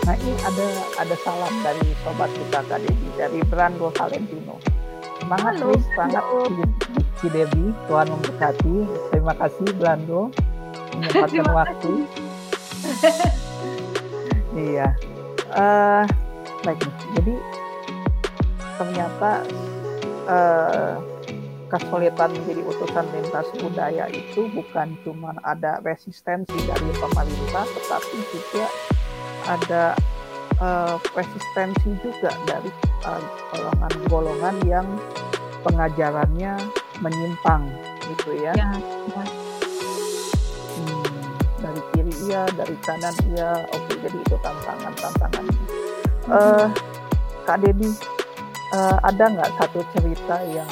[0.03, 0.67] Nah ini ada
[0.99, 4.59] ada salam dari sobat kita tadi dari Brando Valentino.
[5.23, 5.71] Semangat Halo.
[5.71, 6.25] terus sangat
[7.23, 8.77] Ci Debbie, Tuhan memberkati.
[9.15, 10.35] Terima kasih Brando
[10.99, 11.93] menyempatkan waktu.
[14.75, 14.91] iya.
[15.55, 16.03] Uh,
[16.67, 16.83] baik,
[17.15, 17.35] jadi
[18.79, 19.45] ternyata
[20.29, 20.97] uh,
[21.73, 28.67] kesulitan menjadi utusan lintas budaya itu bukan cuma ada resistensi dari pemerintah, tetapi juga
[29.49, 29.85] ada
[30.61, 32.69] uh, resistensi juga dari
[33.57, 34.87] golongan-golongan uh, yang
[35.65, 36.61] pengajarannya
[37.01, 37.73] menyimpang
[38.13, 38.53] gitu ya.
[38.53, 38.71] ya,
[39.17, 39.25] ya.
[40.77, 41.25] Hmm,
[41.57, 43.65] dari kiri iya, dari kanan iya.
[43.73, 45.45] Oke, jadi itu tantangan-tantangan.
[46.29, 46.31] Hmm.
[46.31, 46.67] Uh,
[47.43, 47.91] Kak Dedi,
[48.73, 50.71] uh, ada nggak satu cerita yang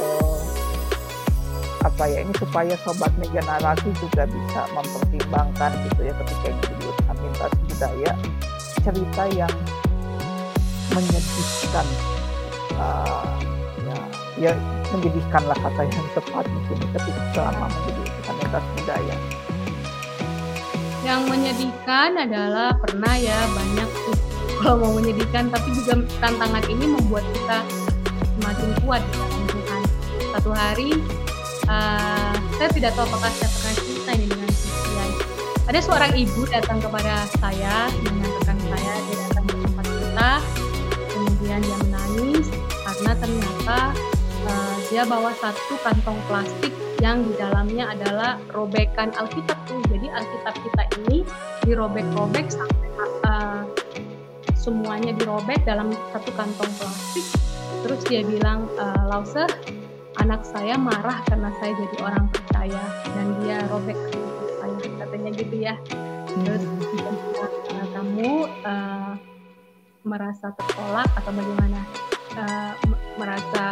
[0.00, 0.40] uh,
[1.84, 7.16] apa ya ini supaya sobat media narasi juga bisa mempertimbangkan gitu ya ketika jadi urusan
[7.22, 8.12] lintas budaya
[8.84, 9.54] cerita yang
[10.94, 11.86] menyedihkan
[12.78, 13.26] uh,
[13.82, 13.98] ya
[14.36, 14.52] ya
[14.92, 18.02] menyedihkan lah kata yang tepat mungkin ketika selama menjadi
[18.36, 19.16] lintas budaya.
[21.06, 23.90] Yang menyedihkan adalah pernah ya banyak
[24.66, 27.62] kalau mau menyedihkan tapi juga tantangan ini membuat kita
[28.34, 29.82] semakin kuat dalam Tuhan
[30.34, 30.90] satu hari
[31.70, 35.10] uh, saya tidak tahu apakah saya pernah cerita ini dengan Christian.
[35.66, 40.30] Ada seorang ibu datang kepada saya dengan saya, dia datang ke tempat kita,
[41.10, 42.46] kemudian dia menangis
[42.86, 43.78] karena ternyata
[44.46, 49.78] uh, dia bawa satu kantong plastik yang di dalamnya adalah robekan Alkitab tuh.
[49.90, 51.18] Jadi Alkitab kita ini
[51.66, 52.88] dirobek-robek sampai
[53.26, 53.62] uh,
[54.66, 57.26] semuanya dirobek dalam satu kantong plastik.
[57.86, 59.46] Terus dia bilang, uh, Lause,
[60.18, 62.82] anak saya marah karena saya jadi orang percaya
[63.14, 63.94] dan dia robek
[64.58, 65.74] saya katanya gitu ya
[66.36, 67.88] terus hmm.
[67.94, 68.30] kamu
[68.64, 69.12] uh,
[70.04, 71.80] merasa tertolak atau bagaimana
[72.36, 72.72] uh,
[73.16, 73.64] merasa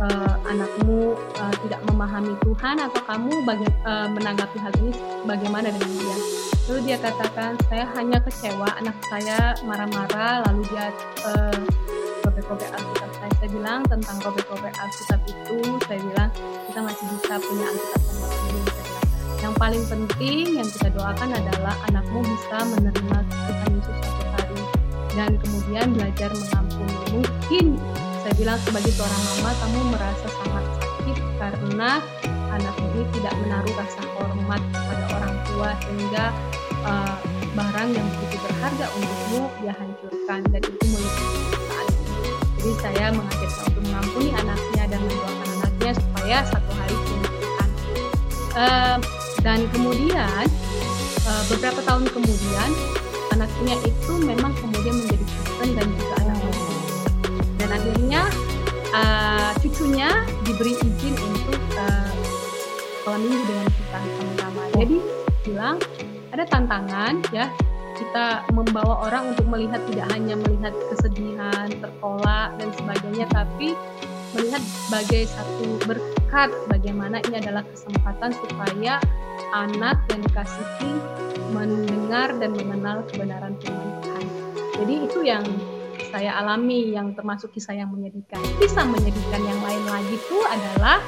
[0.00, 4.92] uh, anakmu uh, tidak memahami Tuhan atau kamu baga uh, menanggapi hal ini
[5.24, 6.16] bagaimana dengan dia
[6.68, 10.92] lalu dia katakan saya hanya kecewa anak saya marah-marah lalu dia
[11.24, 11.56] uh,
[12.28, 13.32] robek-robek Alkitab saya.
[13.40, 15.58] Saya bilang tentang robek-robek Alkitab itu
[15.88, 16.28] saya bilang
[16.68, 18.60] kita masih bisa punya Alkitab yang
[19.38, 24.60] yang paling penting yang kita doakan adalah anakmu bisa menerima Tuhan Yesus suatu hari
[25.16, 26.96] dan kemudian belajar mengampuni.
[27.16, 27.66] Mungkin
[28.20, 31.90] saya bilang sebagai seorang mama kamu merasa sangat sakit karena
[32.52, 36.24] anak ini tidak menaruh rasa hormat kepada orang tua sehingga
[36.88, 37.14] uh,
[37.52, 40.86] barang yang begitu berharga untukmu dia hancurkan dan itu
[41.68, 42.16] saat ini.
[42.58, 47.68] Jadi saya mengajarkan untuk mengampuni anaknya dan mendoakan anaknya supaya satu hari Tuhan.
[48.58, 48.96] Uh,
[49.44, 50.44] dan kemudian
[51.28, 52.70] uh, beberapa tahun kemudian
[53.38, 56.38] anaknya itu memang kemudian menjadi Kristen dan juga anak
[57.58, 58.22] dan akhirnya
[58.90, 60.10] uh, cucunya
[60.42, 62.10] diberi izin untuk uh,
[62.98, 64.96] sekolah minggu dengan kita sama-sama jadi
[65.46, 65.76] bilang
[66.38, 67.50] ada tantangan ya
[67.98, 73.74] kita membawa orang untuk melihat tidak hanya melihat kesedihan, tertolak dan sebagainya, tapi
[74.38, 79.02] melihat sebagai satu berkat bagaimana ini adalah kesempatan supaya
[79.50, 80.92] anak yang dikasihi
[81.50, 84.22] mendengar dan mengenal kebenaran Tuhan.
[84.78, 85.42] Jadi itu yang
[86.14, 88.38] saya alami yang termasuk kisah yang menyedihkan.
[88.62, 91.02] Kisah menyedihkan yang lain lagi itu adalah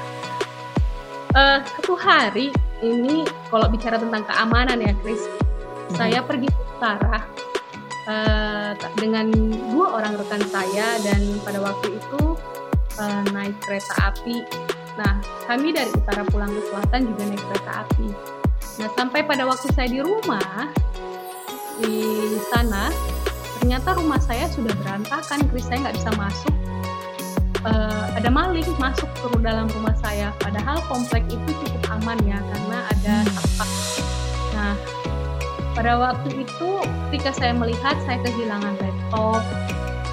[1.35, 2.51] uh, satu hari
[2.81, 5.95] ini kalau bicara tentang keamanan ya Chris, hmm.
[5.95, 7.17] saya pergi ke utara
[8.09, 9.29] uh, dengan
[9.71, 12.21] dua orang rekan saya dan pada waktu itu
[12.99, 14.43] uh, naik kereta api.
[14.99, 18.07] Nah, kami dari utara pulang ke selatan juga naik kereta api.
[18.81, 20.67] Nah, sampai pada waktu saya di rumah
[21.81, 21.95] di
[22.51, 22.91] sana,
[23.57, 26.55] ternyata rumah saya sudah berantakan, Chris saya nggak bisa masuk.
[27.61, 32.77] Uh, ada maling masuk ke dalam rumah saya, padahal komplek itu cukup aman ya karena
[32.93, 33.65] ada apa.
[34.53, 34.73] Nah,
[35.73, 36.69] pada waktu itu
[37.09, 39.41] ketika saya melihat saya kehilangan laptop,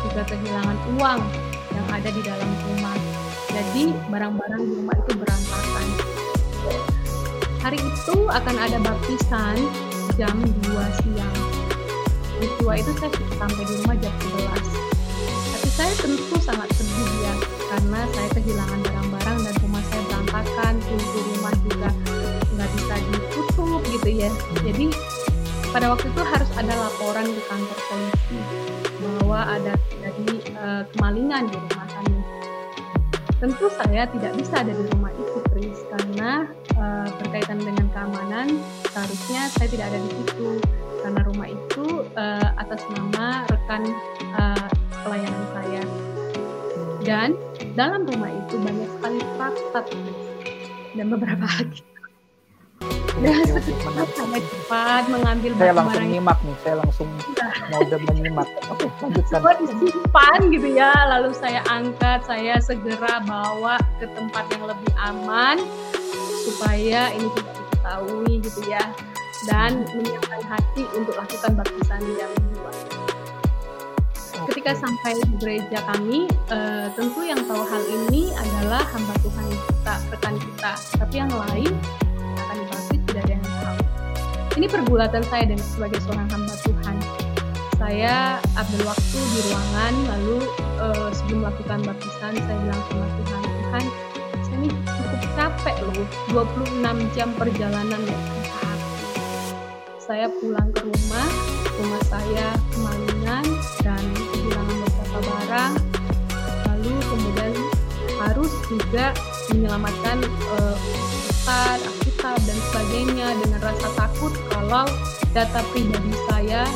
[0.09, 1.20] juga kehilangan uang
[1.76, 2.96] yang ada di dalam rumah.
[3.52, 5.86] Jadi barang-barang di rumah itu berantakan.
[7.61, 9.56] Hari itu akan ada baptisan
[10.16, 11.38] jam 2 siang.
[12.40, 14.64] Peristiwa itu saya sampai di rumah jam 11.
[15.61, 17.34] Tapi saya tentu sangat sedih ya,
[17.79, 21.89] karena saya kehilangan barang-barang dan rumah saya berantakan, pintu rumah juga
[22.59, 24.31] nggak bisa ditutup gitu ya.
[24.66, 24.87] Jadi
[25.70, 28.39] pada waktu itu harus ada laporan ke kantor polisi
[28.99, 32.18] bahwa ada terjadi uh, kemalingan di rumah kami.
[33.39, 38.59] Tentu saya tidak bisa ada di rumah itu, Chris, karena uh, berkaitan dengan keamanan,
[38.91, 40.51] seharusnya saya tidak ada di situ
[40.99, 43.87] karena rumah itu uh, atas nama rekan
[44.35, 44.66] uh,
[45.07, 45.83] pelayanan saya.
[47.07, 47.39] Dan
[47.79, 49.81] dalam rumah itu banyak sekali fakta
[50.99, 51.87] dan beberapa lagi.
[53.18, 53.47] Dan
[54.14, 57.09] sangat cepat mengambil saya langsung nyimak nih saya langsung
[57.70, 58.49] mau menyimak.
[58.74, 59.31] Oke lanjutkan.
[59.31, 65.62] Semua disimpan gitu ya lalu saya angkat saya segera bawa ke tempat yang lebih aman
[66.47, 68.83] supaya ini tidak diketahui gitu ya.
[69.47, 72.97] Dan menyiapkan hati untuk lakukan baptisan yang kedua
[74.49, 80.34] ketika sampai gereja kami uh, tentu yang tahu hal ini adalah hamba Tuhan kita rekan
[80.40, 80.72] kita.
[80.96, 81.72] Tapi yang lain
[84.59, 86.96] ini pergulatan saya dan sebagai seorang hamba Tuhan.
[87.78, 90.38] Saya ambil waktu di ruangan, lalu
[90.82, 93.84] uh, sebelum melakukan baptisan, saya bilang sama Tuhan, Tuhan,
[94.42, 96.07] saya ini cukup capek loh,
[96.82, 98.18] 26 jam perjalanan ya
[100.03, 101.28] Saya pulang ke rumah,
[101.79, 103.47] rumah saya kemalingan
[103.87, 104.03] dan
[104.35, 105.72] kehilangan beberapa barang,
[106.66, 107.53] lalu kemudian
[108.18, 109.14] harus juga
[109.55, 110.18] menyelamatkan
[110.59, 110.76] uh,
[111.49, 114.85] Alkitab dan sebagainya dengan rasa takut kalau
[115.33, 116.68] data pribadi saya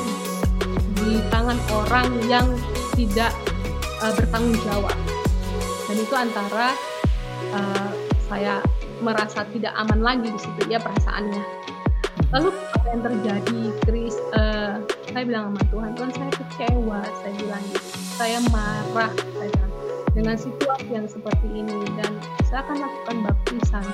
[0.96, 2.46] di tangan orang yang
[2.96, 3.34] tidak
[4.00, 4.96] uh, bertanggung jawab.
[5.90, 6.72] Dan itu antara
[7.52, 7.90] uh,
[8.30, 8.64] saya
[9.04, 11.44] merasa tidak aman lagi di situ ya perasaannya.
[12.32, 14.51] Lalu apa yang terjadi Chris uh,
[15.12, 17.88] saya bilang sama Tuhan Tuhan saya kecewa saya bilang gitu.
[18.16, 19.72] Saya marah saya bilang
[20.12, 22.12] dengan situasi yang seperti ini dan
[22.48, 23.84] saya akan lakukan baptisan.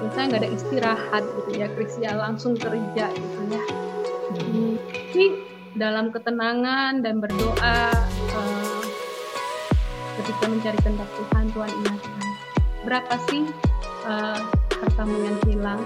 [0.00, 1.66] Dan saya nggak ada istirahat gitu ya
[1.98, 3.62] ya langsung kerja gitu ya.
[4.30, 5.24] Tapi
[5.74, 7.78] dalam ketenangan dan berdoa
[8.34, 8.82] uh,
[10.22, 12.26] ketika mencari kehendak Tuhan Tuhan ingatkan
[12.86, 13.42] berapa sih
[14.06, 14.38] uh,
[14.80, 15.82] hartamu yang hilang?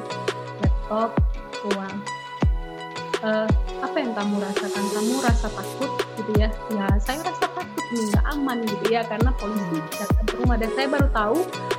[0.63, 1.11] Laptop
[1.73, 2.24] uang
[3.25, 3.49] uh,
[3.81, 4.85] apa yang kamu rasakan?
[4.93, 6.49] Kamu rasa takut gitu ya?
[6.71, 9.03] Ya saya rasa takut nih nggak aman gitu ya?
[9.09, 10.57] Karena polisi datang ke rumah.
[10.61, 11.39] Dan saya baru tahu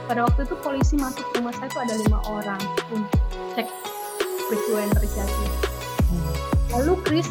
[0.10, 2.62] pada waktu itu polisi masuk rumah saya itu ada lima orang.
[2.90, 3.22] Untuk
[3.54, 3.68] cek
[4.50, 5.46] peristiwa yang terjadi.
[6.74, 7.30] Lalu Chris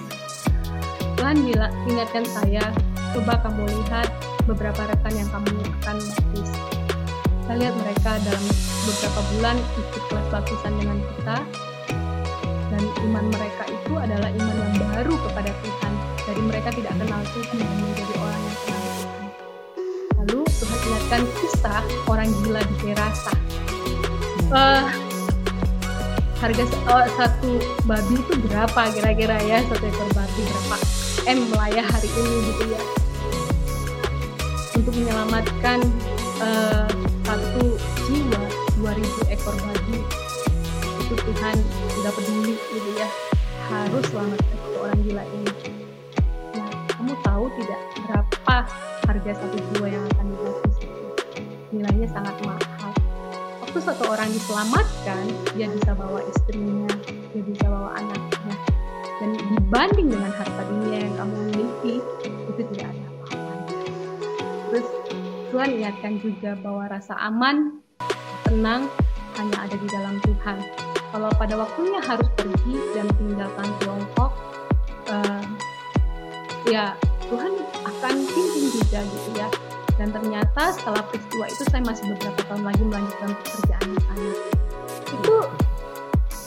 [1.19, 2.65] Tuhan bila ingatkan saya
[3.12, 4.09] coba kamu lihat
[4.45, 6.51] beberapa rekan yang kamu akan baptis
[7.45, 8.45] saya lihat mereka dalam
[8.89, 11.37] beberapa bulan ikut kelas baptisan dengan kita
[12.75, 15.93] dan iman mereka itu adalah iman yang baru kepada Tuhan.
[16.27, 19.22] Dari mereka tidak kenal Tuhan dan menjadi orang yang kenal Tuhan.
[20.18, 23.35] Lalu Tuhan ingatkan kisah orang gila di Gerasa.
[24.51, 24.85] Uh,
[26.43, 27.51] harga oh, satu
[27.87, 29.62] babi itu berapa kira-kira ya?
[29.70, 30.77] Satu ekor babi berapa?
[31.31, 32.83] M lah ya hari ini gitu ya.
[34.75, 35.79] Untuk menyelamatkan
[36.43, 36.91] uh,
[37.22, 37.79] satu
[38.11, 38.43] jiwa
[38.83, 40.24] 2000 ekor babi
[41.05, 41.57] itu Tuhan
[42.00, 43.09] sudah peduli gitu ya
[43.68, 45.52] harus selamatkan orang gila ini.
[46.57, 48.57] Nah kamu tahu tidak berapa
[49.05, 50.76] harga satu jiwa yang akan dibaptis
[51.68, 52.92] nilainya sangat mahal.
[53.61, 56.88] Waktu satu orang diselamatkan dia bisa bawa istrinya
[57.36, 58.57] dia bisa bawa anaknya.
[59.20, 61.94] Dan dibanding dengan harta dunia yang kamu miliki
[62.24, 63.76] itu tidak ada apa-apanya.
[64.72, 64.86] Terus
[65.52, 67.78] Tuhan ingatkan juga bahwa rasa aman
[68.48, 68.88] tenang
[69.36, 70.84] hanya ada di dalam Tuhan
[71.15, 74.35] kalau pada waktunya harus pergi dan tinggalkan Tiongkok
[75.07, 75.43] uh,
[76.67, 76.99] ya
[77.31, 77.55] Tuhan
[77.87, 79.47] akan pimpin juga gitu ya.
[79.95, 84.33] Dan ternyata setelah peristiwa itu saya masih beberapa tahun lagi melanjutkan pekerjaan di sana.
[85.15, 85.37] Itu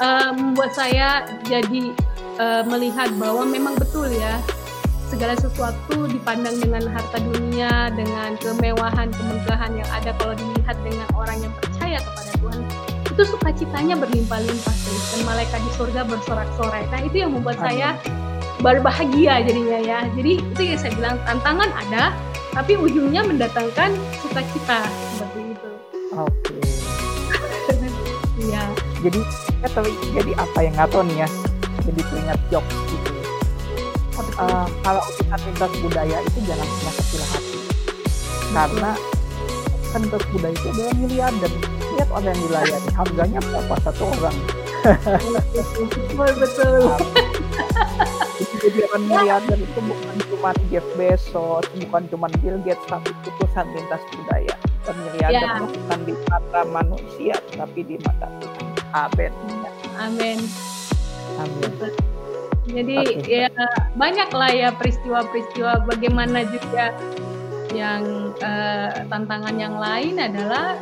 [0.04, 1.96] uh, membuat saya jadi
[2.36, 4.36] uh, melihat bahwa memang betul ya
[5.08, 11.40] segala sesuatu dipandang dengan harta dunia dengan kemewahan kemegahan yang ada kalau dilihat dengan orang
[11.40, 12.87] yang percaya kepada Tuhan
[13.18, 16.86] itu sukacitanya berlimpah-limpah dan malaikat di surga bersorak-sorai.
[16.94, 17.66] Nah itu yang membuat Amin.
[17.66, 17.90] saya
[18.62, 20.00] berbahagia jadinya ya.
[20.14, 22.14] Jadi itu yang saya bilang tantangan ada
[22.54, 24.86] tapi ujungnya mendatangkan sukacita
[25.18, 25.70] seperti itu.
[26.14, 26.56] Oke.
[28.38, 28.70] Iya.
[29.02, 29.18] Jadi
[29.66, 31.30] ya, tapi jadi apa yang nggak tahu nih ya?
[31.90, 33.12] Jadi teringat jokes gitu.
[34.38, 37.60] Uh, kalau lintas budaya itu jangan punya kecil hati.
[38.54, 38.92] Karena
[39.90, 42.90] kan lintas budaya itu adalah miliarder lihat orang yang dilayani.
[42.94, 43.76] Harganya berapa?
[43.82, 44.38] Satu orang.
[46.16, 46.80] Betul betul
[48.58, 54.02] jadi orang miliarder itu bukan cuma Jeff Bezos bukan cuma Bill Gates tapi putusan lintas
[54.14, 54.56] budaya.
[54.88, 55.60] Dan miliarder ya.
[55.68, 58.66] bukan di mata manusia tapi di mata Tuhan.
[58.96, 59.32] Amin.
[59.98, 60.40] Amin.
[61.38, 61.72] Amin
[62.68, 63.48] jadi okay.
[63.48, 63.52] ya
[63.96, 66.92] banyak lah ya peristiwa-peristiwa bagaimana juga
[67.72, 70.76] yang uh, tantangan yang lain adalah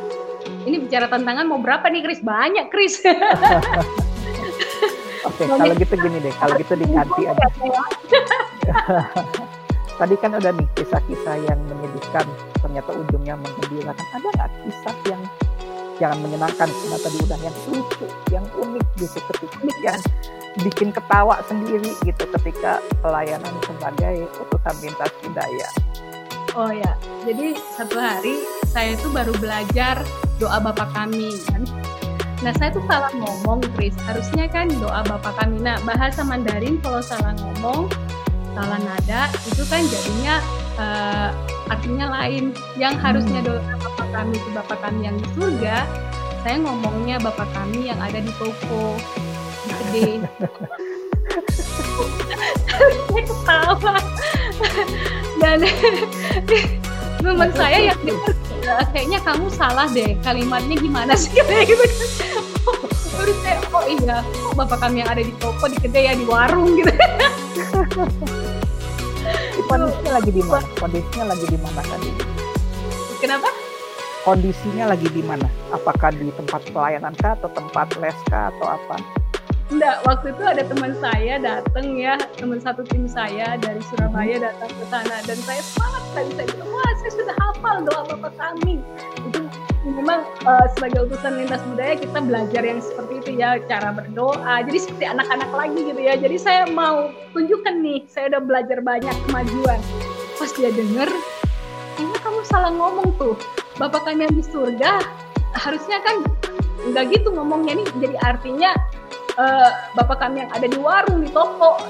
[0.66, 2.20] ini bicara tantangan mau berapa nih Kris?
[2.20, 2.98] Banyak Kris.
[5.26, 7.46] Oke, okay, kalau gitu gini deh, kalau gitu diganti aja.
[9.98, 12.26] Tadi kan udah nih kisah-kisah yang menyedihkan,
[12.60, 14.06] ternyata ujungnya menggembirakan.
[14.12, 15.22] Ada nggak kisah yang
[15.96, 20.00] jangan menyenangkan, karena tadi udah yang lucu, yang unik gitu, ketika yang
[20.60, 25.68] bikin ketawa sendiri gitu ketika pelayanan sebagai utusan lintas budaya.
[26.56, 26.92] Oh ya,
[27.24, 30.00] jadi satu hari saya itu baru belajar
[30.36, 31.62] doa Bapak kami kan.
[32.44, 33.96] Nah saya tuh salah ngomong, Chris.
[34.04, 35.60] Harusnya kan doa Bapak kami.
[35.64, 37.88] Nah bahasa Mandarin kalau salah ngomong,
[38.52, 40.40] salah nada itu kan jadinya
[40.76, 41.28] uh,
[41.72, 42.52] artinya lain.
[42.76, 43.48] Yang harusnya hmm.
[43.48, 45.76] doa Bapak kami itu Bapak kami yang di surga,
[46.44, 48.96] saya ngomongnya Bapak kami yang ada di toko
[49.66, 50.22] gede
[53.08, 53.94] saya ketawa
[55.40, 55.58] dan
[57.26, 58.34] teman saya yang dengar
[58.94, 61.34] kayaknya kamu salah deh kalimatnya gimana sih?
[61.48, 61.84] Kayak gitu
[63.16, 66.26] baru saya oh iya kok bapak kami yang ada di toko di kedai ya di
[66.28, 66.92] warung gitu.
[69.66, 70.68] Kondisinya lagi di mana?
[70.78, 72.10] Kondisinya lagi di mana tadi?
[73.18, 73.48] Kenapa?
[74.22, 75.48] Kondisinya lagi di mana?
[75.74, 79.25] Apakah di tempat pelayanan kah atau tempat les kah atau apa
[79.66, 84.70] Enggak, waktu itu ada teman saya datang ya, teman satu tim saya dari Surabaya datang
[84.70, 88.78] ke sana dan saya semangat sekali saya bilang, wah saya sudah hafal doa bapak kami.
[89.26, 89.42] Itu
[89.90, 94.54] memang uh, sebagai utusan lintas budaya kita belajar yang seperti itu ya, cara berdoa.
[94.62, 96.14] Jadi seperti anak-anak lagi gitu ya.
[96.14, 99.82] Jadi saya mau tunjukkan nih, saya udah belajar banyak kemajuan.
[100.38, 101.10] Pas dia denger,
[101.98, 103.34] kayaknya kamu salah ngomong tuh.
[103.82, 105.02] Bapak kami yang di surga
[105.58, 106.22] harusnya kan
[106.86, 108.70] nggak gitu ngomongnya nih jadi artinya
[109.40, 111.80] uh, bapak kami yang ada di warung di toko.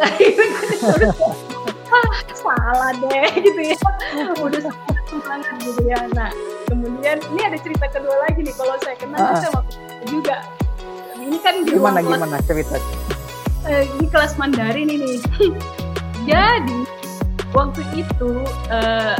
[1.86, 3.78] Ah salah deh gitu ya.
[4.42, 4.74] Udah
[5.06, 6.02] semangat gitu ya.
[6.18, 6.34] Nah
[6.66, 8.50] kemudian ini ada cerita kedua lagi nih.
[8.58, 9.38] Kalau saya kenal uh.
[9.38, 9.74] saya waktu
[10.10, 10.42] juga.
[11.14, 12.74] Ini kan di gimana kelas, gimana cerita
[13.66, 15.18] uh, di kelas Mandarin ini
[16.30, 16.80] jadi
[17.50, 18.32] waktu itu
[18.70, 19.16] uh,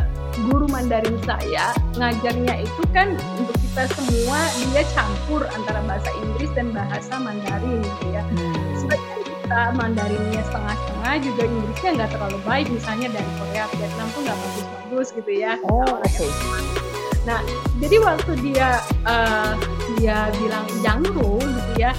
[0.51, 4.39] guru Mandarin saya ngajarnya itu kan untuk kita semua
[4.71, 8.25] dia campur antara bahasa Inggris dan bahasa Mandarin gitu ya.
[8.25, 8.57] Hmm.
[8.81, 14.39] Sebenarnya kita Mandarinnya setengah-setengah juga Inggrisnya nggak terlalu baik misalnya dari Korea Vietnam tuh nggak
[14.41, 15.53] bagus-bagus gitu ya.
[15.69, 16.03] Oh oke.
[16.09, 16.31] Okay.
[17.29, 17.41] Nah
[17.79, 19.53] jadi waktu dia uh,
[20.01, 21.93] dia bilang jangro gitu ya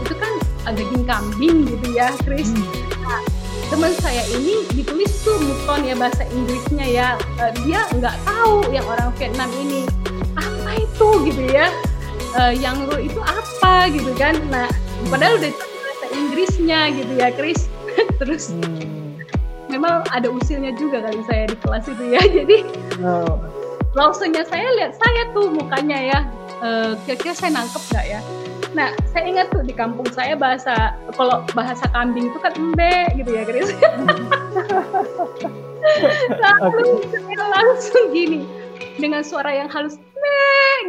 [0.00, 0.32] itu kan
[0.72, 2.54] daging kambing gitu ya Chris.
[2.54, 2.64] Hmm.
[3.04, 3.20] Nah,
[3.68, 7.08] teman saya ini ditulis tuh muton ya bahasa Inggrisnya ya
[7.42, 9.84] uh, dia nggak tahu yang orang Vietnam ini
[10.38, 11.68] apa itu gitu ya
[12.38, 14.68] uh, yang ru itu apa gitu kan nah
[15.08, 17.66] padahal udah bahasa Inggrisnya gitu ya Chris
[18.20, 19.22] terus hmm.
[19.70, 22.58] memang ada usilnya juga kali saya di kelas itu ya jadi
[23.02, 23.38] oh.
[23.94, 26.18] langsungnya saya lihat saya tuh mukanya ya
[26.62, 28.22] uh, kira-kira saya nangkep nggak ya
[28.74, 33.30] Nah, saya ingat tuh di kampung saya bahasa kalau bahasa kambing itu kan embe gitu
[33.30, 33.70] ya, Chris.
[36.42, 38.42] Lalu saya langsung gini
[39.00, 40.40] dengan suara yang halus, me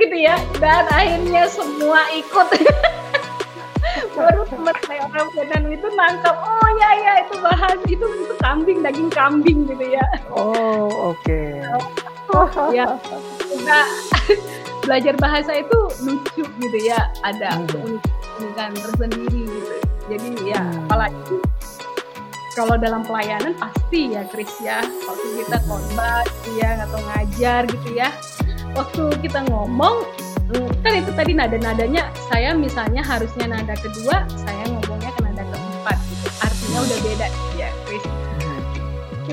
[0.03, 2.47] gitu ya, dan akhirnya semua ikut.
[4.17, 8.79] Baru teman saya orang Vietnam itu nangkap, oh ya ya itu bahas itu itu kambing
[8.83, 10.05] daging kambing gitu ya.
[10.31, 11.19] Oh oke.
[11.23, 11.61] Okay.
[12.35, 12.99] Oh, ya.
[13.63, 13.87] Nah,
[14.85, 17.97] belajar bahasa itu lucu gitu ya ada hmm.
[18.37, 19.75] keunikan tersendiri gitu
[20.05, 20.85] jadi ya hmm.
[20.85, 21.37] apalagi
[22.55, 24.79] kalau dalam pelayanan pasti ya Chris ya.
[25.05, 28.09] Waktu kita khotbah gitu ya atau ngajar gitu ya.
[28.73, 30.07] Waktu kita ngomong
[30.85, 36.27] kan itu tadi nada-nadanya saya misalnya harusnya nada kedua saya ngomongnya ke nada keempat gitu.
[36.39, 37.27] Artinya udah beda
[37.59, 38.03] ya Chris.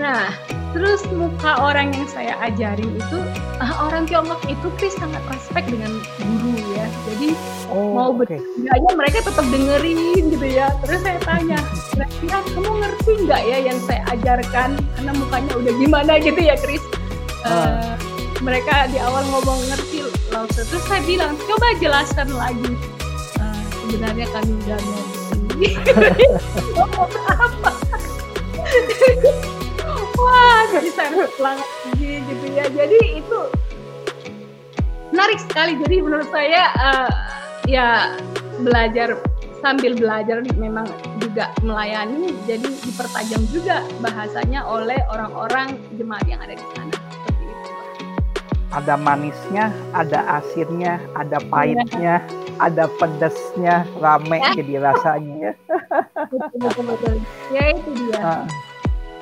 [0.02, 0.34] Nah
[0.72, 3.18] terus muka orang yang saya ajarin itu
[3.60, 6.86] uh, orang Tiongkok itu Chris sangat respect dengan guru ya.
[7.12, 7.36] Jadi
[7.72, 8.36] oh, mau okay.
[8.38, 10.68] bertanya mereka tetap dengerin gitu ya.
[10.84, 11.58] Terus saya tanya
[11.90, 14.70] kira-kira kamu ngerti nggak ya yang saya ajarkan?
[14.76, 16.84] Karena mukanya udah gimana gitu ya Chris.
[17.42, 17.94] Uh, uh.
[18.38, 22.72] mereka di awal ngomong ngerti langsung terus saya bilang coba jelaskan lagi.
[23.40, 25.68] Uh, sebenarnya kami udah ngerti
[26.76, 27.72] ngomong apa?
[30.22, 32.64] Wah jadi saya pulang lagi gitu ya.
[32.70, 33.40] Jadi itu
[35.12, 35.72] menarik sekali.
[35.82, 37.31] Jadi menurut saya uh,
[37.66, 38.18] ya
[38.62, 39.18] belajar
[39.62, 40.86] sambil belajar memang
[41.22, 47.70] juga melayani jadi dipertajam juga bahasanya oleh orang-orang jemaat yang ada di sana seperti itu
[48.74, 52.26] ada manisnya ada asinnya ada pahitnya ya.
[52.58, 54.50] ada pedesnya rame ya.
[54.58, 55.52] jadi rasanya ya
[56.26, 57.14] betul, betul, betul.
[57.54, 58.71] ya itu dia uh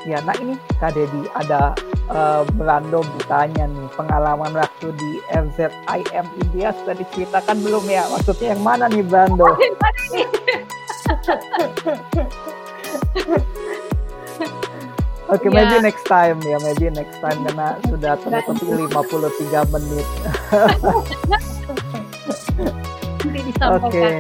[0.09, 1.77] Ya, nah ini Kak Dedi ada
[2.09, 8.09] uh, Belando bertanya nih pengalaman waktu di RZIM India sudah diceritakan belum ya?
[8.09, 9.45] Maksudnya yang mana nih Belando?
[15.31, 15.63] Oke, okay, ya.
[15.63, 18.67] maybe next time ya, maybe next time karena sudah tertutup
[19.39, 20.07] 53 menit.
[23.69, 23.85] Oke.
[23.85, 24.15] Okay.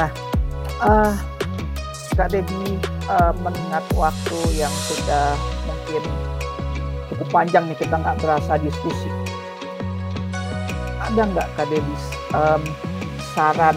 [0.00, 0.10] Nah,
[0.80, 1.12] uh,
[2.16, 5.34] Kak Debbie uh, mengingat waktu yang sudah
[5.66, 6.02] mungkin
[7.12, 9.10] cukup panjang nih kita nggak berasa diskusi.
[11.02, 12.62] Ada nggak Kak Debbie um,
[13.34, 13.76] saran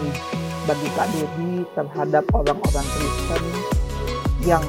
[0.66, 3.42] bagi Kak Debbie terhadap orang-orang Kristen
[4.46, 4.64] yang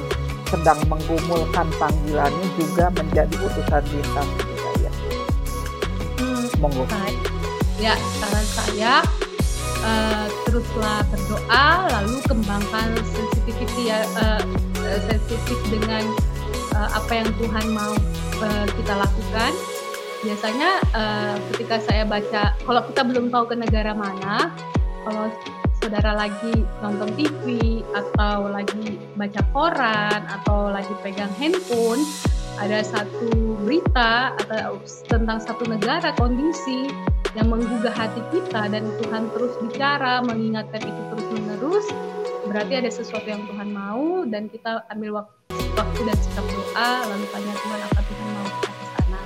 [0.48, 4.90] sedang menggumulkan panggilannya juga menjadi utusan lintas budaya?
[6.18, 6.84] Hmm, Monggo.
[7.78, 8.94] Ya, saran saya
[9.84, 10.26] uh,
[10.58, 14.42] teruslah berdoa lalu kembangkan sensitivity ya uh,
[15.06, 16.02] sensitif dengan
[16.74, 17.94] uh, apa yang Tuhan mau
[18.42, 19.54] uh, kita lakukan.
[20.26, 24.50] Biasanya uh, ketika saya baca kalau kita belum tahu ke negara mana
[25.06, 25.30] kalau
[25.78, 32.02] saudara lagi nonton TV atau lagi baca koran atau lagi pegang handphone
[32.58, 33.30] ada satu
[33.62, 36.90] berita atau tentang satu negara kondisi
[37.36, 41.86] yang menggugah hati kita dan Tuhan terus bicara mengingatkan itu terus menerus
[42.48, 45.36] berarti ada sesuatu yang Tuhan mau dan kita ambil waktu,
[45.76, 49.20] waktu dan sikap doa lalu tanya Tuhan apa Tuhan mau ke sana.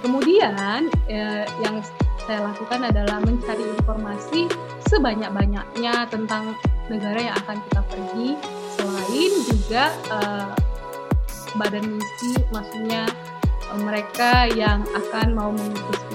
[0.00, 0.80] Kemudian
[1.12, 1.76] eh, yang
[2.24, 4.48] saya lakukan adalah mencari informasi
[4.88, 6.56] sebanyak-banyaknya tentang
[6.88, 8.28] negara yang akan kita pergi.
[8.80, 10.48] Selain juga eh,
[11.60, 13.04] badan misi maksudnya
[13.68, 16.13] eh, mereka yang akan mau mengutus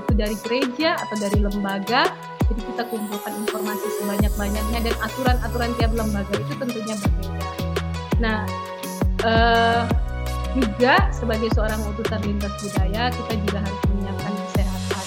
[0.00, 2.08] itu dari gereja atau dari lembaga
[2.50, 7.48] jadi kita kumpulkan informasi sebanyak-banyaknya dan aturan-aturan tiap lembaga itu tentunya berbeda.
[8.18, 8.42] Nah
[9.22, 9.86] uh,
[10.58, 15.06] juga sebagai seorang utusan lintas budaya kita juga harus menyiapkan kesehatan.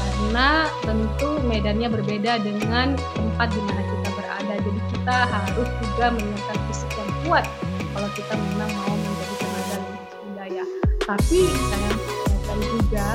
[0.00, 0.48] Karena
[0.80, 4.54] tentu medannya berbeda dengan tempat di mana kita berada.
[4.56, 7.44] Jadi kita harus juga menyiapkan fisik yang kuat
[7.92, 10.64] kalau kita memang mau menjadi saya.
[11.04, 13.08] Tapi saya mengatakan juga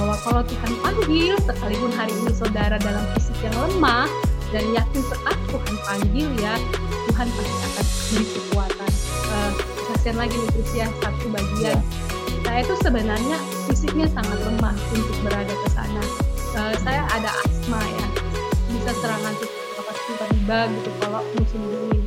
[0.00, 4.08] bahwa kalau Tuhan panggil, sekalipun hari ini saudara dalam fisik yang lemah
[4.48, 6.56] dan yakin saat Tuhan panggil ya,
[7.12, 8.90] Tuhan pasti akan beri kekuatan.
[9.28, 9.52] Uh,
[9.92, 11.76] kasihan lagi nutrisi satu bagian.
[11.76, 11.80] Ya.
[12.40, 13.36] Saya itu sebenarnya
[13.68, 16.02] fisiknya sangat lemah untuk berada ke sana.
[16.56, 18.06] Uh, saya ada asma ya,
[18.72, 19.36] bisa serangan
[20.10, 22.02] tiba-tiba gitu kalau musim dingin.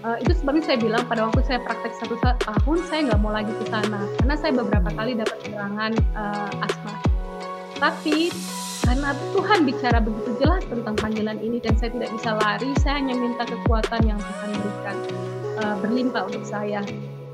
[0.00, 3.52] Uh, itu sebabnya saya bilang pada waktu saya praktek satu tahun saya nggak mau lagi
[3.52, 6.79] ke sana karena saya beberapa kali dapat serangan uh, asma.
[7.80, 8.28] Tapi
[8.84, 13.16] karena Tuhan bicara begitu jelas tentang panggilan ini dan saya tidak bisa lari, saya hanya
[13.16, 14.96] minta kekuatan yang Tuhan berikan
[15.64, 16.84] uh, berlimpah untuk saya.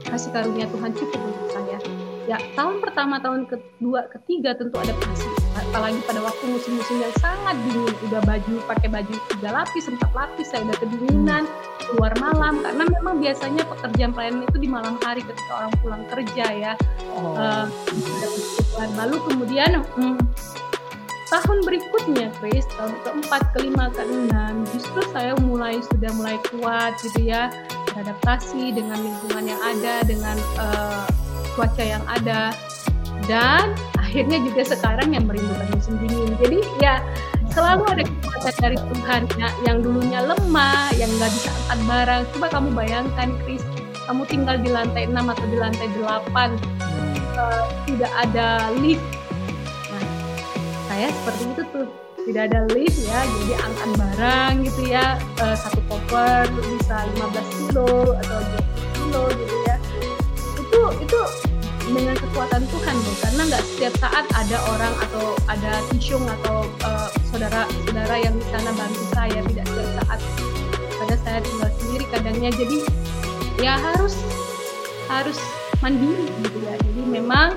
[0.07, 1.79] Kasih karunia Tuhan cukup untuk saya.
[2.31, 5.26] Ya, tahun pertama, tahun kedua, ketiga tentu ada adaptasi.
[5.77, 10.49] Apalagi pada waktu musim-musim yang sangat dingin, udah baju pakai baju tiga lapis, empat lapis,
[10.49, 11.45] saya udah kedinginan,
[11.85, 12.64] keluar malam.
[12.64, 16.72] Karena memang biasanya pekerjaan pelayanan itu di malam hari ketika orang pulang kerja ya.
[17.12, 17.37] Oh.
[17.37, 17.68] Uh,
[18.97, 20.16] lalu kemudian hmm,
[21.29, 27.53] tahun berikutnya Chris tahun keempat kelima keenam justru saya mulai sudah mulai kuat gitu ya.
[27.93, 31.05] Beradaptasi dengan lingkungan yang ada dengan uh,
[31.53, 32.57] cuaca yang ada.
[33.29, 33.77] Dan
[34.17, 36.95] akhirnya juga sekarang yang merindukan musim dingin jadi ya
[37.53, 42.23] selalu ada kekuatan dari Tuhan ya, yang dulunya lemah yang nggak bisa angkat barang.
[42.33, 43.61] Coba kamu bayangkan Chris
[44.09, 48.49] kamu tinggal di lantai 6 atau di lantai 8 uh, eh, tidak ada
[48.81, 49.05] lift.
[50.89, 51.89] Saya seperti itu tuh.
[52.25, 58.17] Tidak ada lift ya jadi angkat barang gitu ya uh, satu koper bisa 15 kilo
[58.25, 58.39] atau
[58.81, 59.77] 20 kilo gitu ya.
[60.57, 61.21] Itu itu
[61.87, 67.09] dengan kekuatan Tuhan loh karena nggak setiap saat ada orang atau ada tisung atau uh,
[67.30, 70.20] saudara-saudara yang di sana bantu saya tidak setiap saat
[70.97, 72.78] kadang saya tinggal sendiri kadangnya jadi
[73.62, 74.14] ya harus
[75.07, 75.39] harus
[75.78, 77.55] mandiri gitu ya jadi memang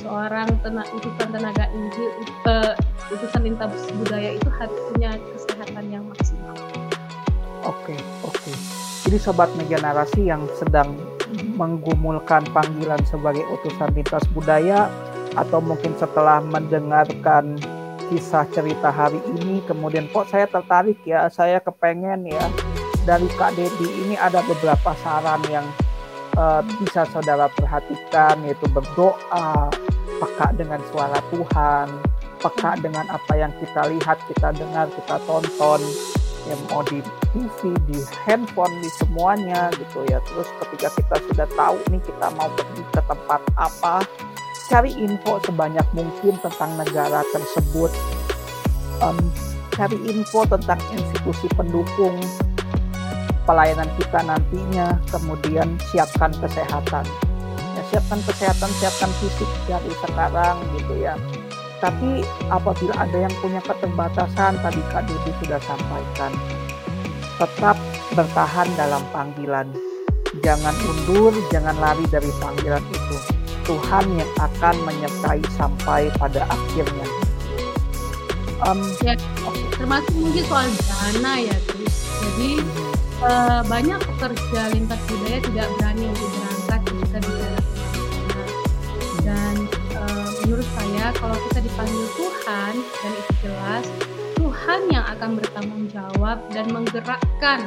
[0.00, 2.08] seorang tenaga utusan tenaga injil
[2.46, 2.72] uh,
[3.10, 6.54] utusan lintas budaya itu harus punya kesehatan yang maksimal.
[7.66, 8.34] Oke, okay, oke.
[8.38, 8.54] Okay.
[9.06, 10.94] Jadi sobat media narasi yang sedang
[11.56, 14.92] menggumulkan panggilan sebagai utusan lintas budaya
[15.34, 17.56] atau mungkin setelah mendengarkan
[18.06, 22.44] kisah cerita hari ini kemudian kok saya tertarik ya saya kepengen ya.
[23.06, 25.66] Dari Kak Dedi ini ada beberapa saran yang
[26.34, 29.70] uh, bisa saudara perhatikan yaitu berdoa
[30.18, 31.86] peka dengan suara Tuhan,
[32.42, 35.80] peka dengan apa yang kita lihat, kita dengar, kita tonton,
[36.46, 37.02] yang mau di
[37.34, 40.22] TV, di handphone, di semuanya gitu ya.
[40.24, 43.94] Terus ketika kita sudah tahu nih kita mau pergi ke tempat apa,
[44.70, 47.90] cari info sebanyak mungkin tentang negara tersebut,
[49.02, 49.18] um,
[49.74, 52.16] cari info tentang institusi pendukung
[53.46, 57.06] pelayanan kita nantinya, kemudian siapkan kesehatan
[57.90, 61.14] siapkan kesehatan, siapkan fisik dari sekarang gitu ya.
[61.76, 66.32] Tapi apabila ada yang punya keterbatasan, tadi Kak Didi sudah sampaikan,
[67.36, 67.76] tetap
[68.16, 69.68] bertahan dalam panggilan.
[70.40, 73.16] Jangan undur, jangan lari dari panggilan itu.
[73.66, 77.08] Tuhan yang akan menyertai sampai pada akhirnya.
[78.64, 79.18] Um, ya,
[79.76, 82.08] termasuk mungkin soal dana ya, Chris.
[82.24, 82.50] Jadi
[83.20, 86.55] uh, banyak pekerja lintas budaya tidak berani untuk berangkat
[90.46, 93.84] menurut saya kalau kita dipanggil Tuhan dan itu jelas
[94.38, 97.66] Tuhan yang akan bertanggung jawab dan menggerakkan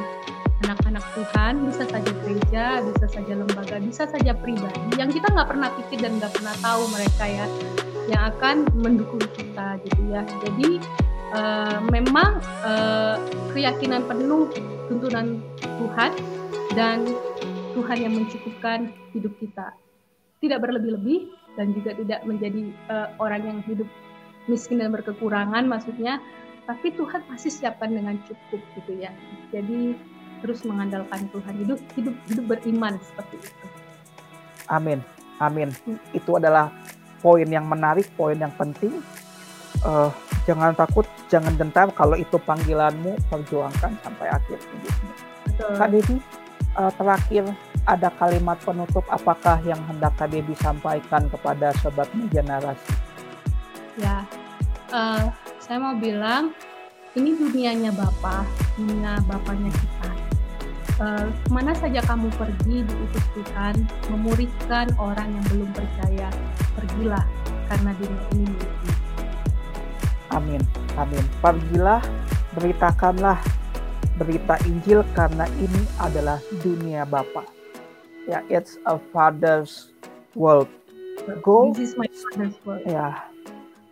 [0.64, 5.68] anak-anak Tuhan bisa saja gereja, bisa saja lembaga, bisa saja pribadi yang kita nggak pernah
[5.76, 7.46] pikir dan nggak pernah tahu mereka ya
[8.08, 10.24] yang akan mendukung kita gitu ya.
[10.48, 10.80] Jadi
[11.36, 13.20] uh, memang uh,
[13.52, 14.48] keyakinan penuh
[14.88, 16.10] tuntunan Tuhan
[16.72, 17.04] dan
[17.76, 19.76] Tuhan yang mencukupkan hidup kita.
[20.40, 23.88] Tidak berlebih-lebih, dan juga tidak menjadi uh, orang yang hidup
[24.46, 26.22] miskin dan berkekurangan maksudnya
[26.68, 29.10] tapi Tuhan pasti siapkan dengan cukup gitu ya.
[29.50, 29.98] Jadi
[30.38, 31.54] terus mengandalkan Tuhan.
[31.66, 33.66] Hidup hidup hidup beriman seperti itu.
[34.70, 35.02] Amin
[35.40, 35.72] amin.
[35.88, 35.98] Hmm.
[36.12, 36.68] itu adalah
[37.24, 39.00] poin yang menarik poin yang penting.
[39.80, 40.12] Uh,
[40.44, 45.10] jangan takut jangan gentar kalau itu panggilanmu perjuangkan sampai akhir hidupmu.
[45.76, 46.16] Kak Devi
[46.76, 47.44] uh, terakhir
[47.88, 52.92] ada kalimat penutup apakah yang hendak KD disampaikan kepada sobat media narasi?
[53.96, 54.24] Ya,
[54.92, 56.52] uh, saya mau bilang
[57.18, 58.46] ini dunianya Bapak,
[58.78, 60.10] dunia Bapaknya kita.
[61.00, 63.74] Uh, ke mana saja kamu pergi diutus Tuhan,
[64.12, 66.28] memuridkan orang yang belum percaya,
[66.76, 67.24] pergilah
[67.72, 68.92] karena dunia ini milikmu.
[70.30, 70.62] Amin,
[70.94, 71.24] amin.
[71.42, 72.02] Pergilah,
[72.54, 73.40] beritakanlah
[74.20, 77.59] berita Injil karena ini adalah dunia Bapa.
[78.28, 79.92] Ya, it's a father's
[80.36, 80.68] world.
[81.40, 81.72] Go.
[81.72, 82.84] This is my father's world.
[82.84, 83.24] Ya,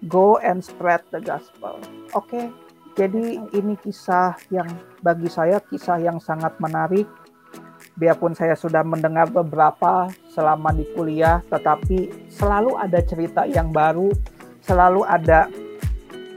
[0.09, 1.81] go and spread the gospel.
[2.13, 2.53] Oke,
[2.99, 4.69] jadi ini kisah yang
[5.01, 7.07] bagi saya kisah yang sangat menarik.
[7.99, 14.11] Biarpun saya sudah mendengar beberapa selama di kuliah, tetapi selalu ada cerita yang baru,
[14.63, 15.51] selalu ada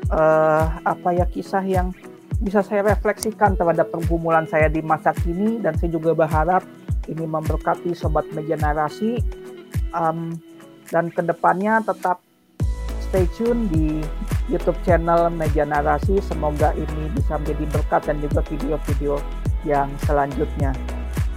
[0.09, 1.93] uh, apa ya kisah yang
[2.41, 6.65] bisa saya refleksikan terhadap pergumulan saya di masa kini dan saya juga berharap
[7.11, 9.19] ini memberkati sobat media narasi
[9.91, 10.33] um,
[10.89, 12.23] dan ke depannya tetap
[13.11, 13.99] stay tune di
[14.47, 16.19] YouTube channel Media Narasi.
[16.23, 19.19] Semoga ini bisa menjadi berkat dan juga video-video
[19.67, 20.71] yang selanjutnya.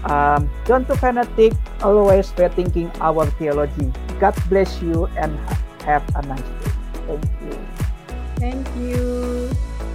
[0.05, 3.89] Um, don't to fanatic, always rethinking our theology.
[4.21, 5.35] God bless you and
[5.83, 6.73] have a nice day.
[7.09, 7.55] Thank you.
[8.37, 9.74] Thank you.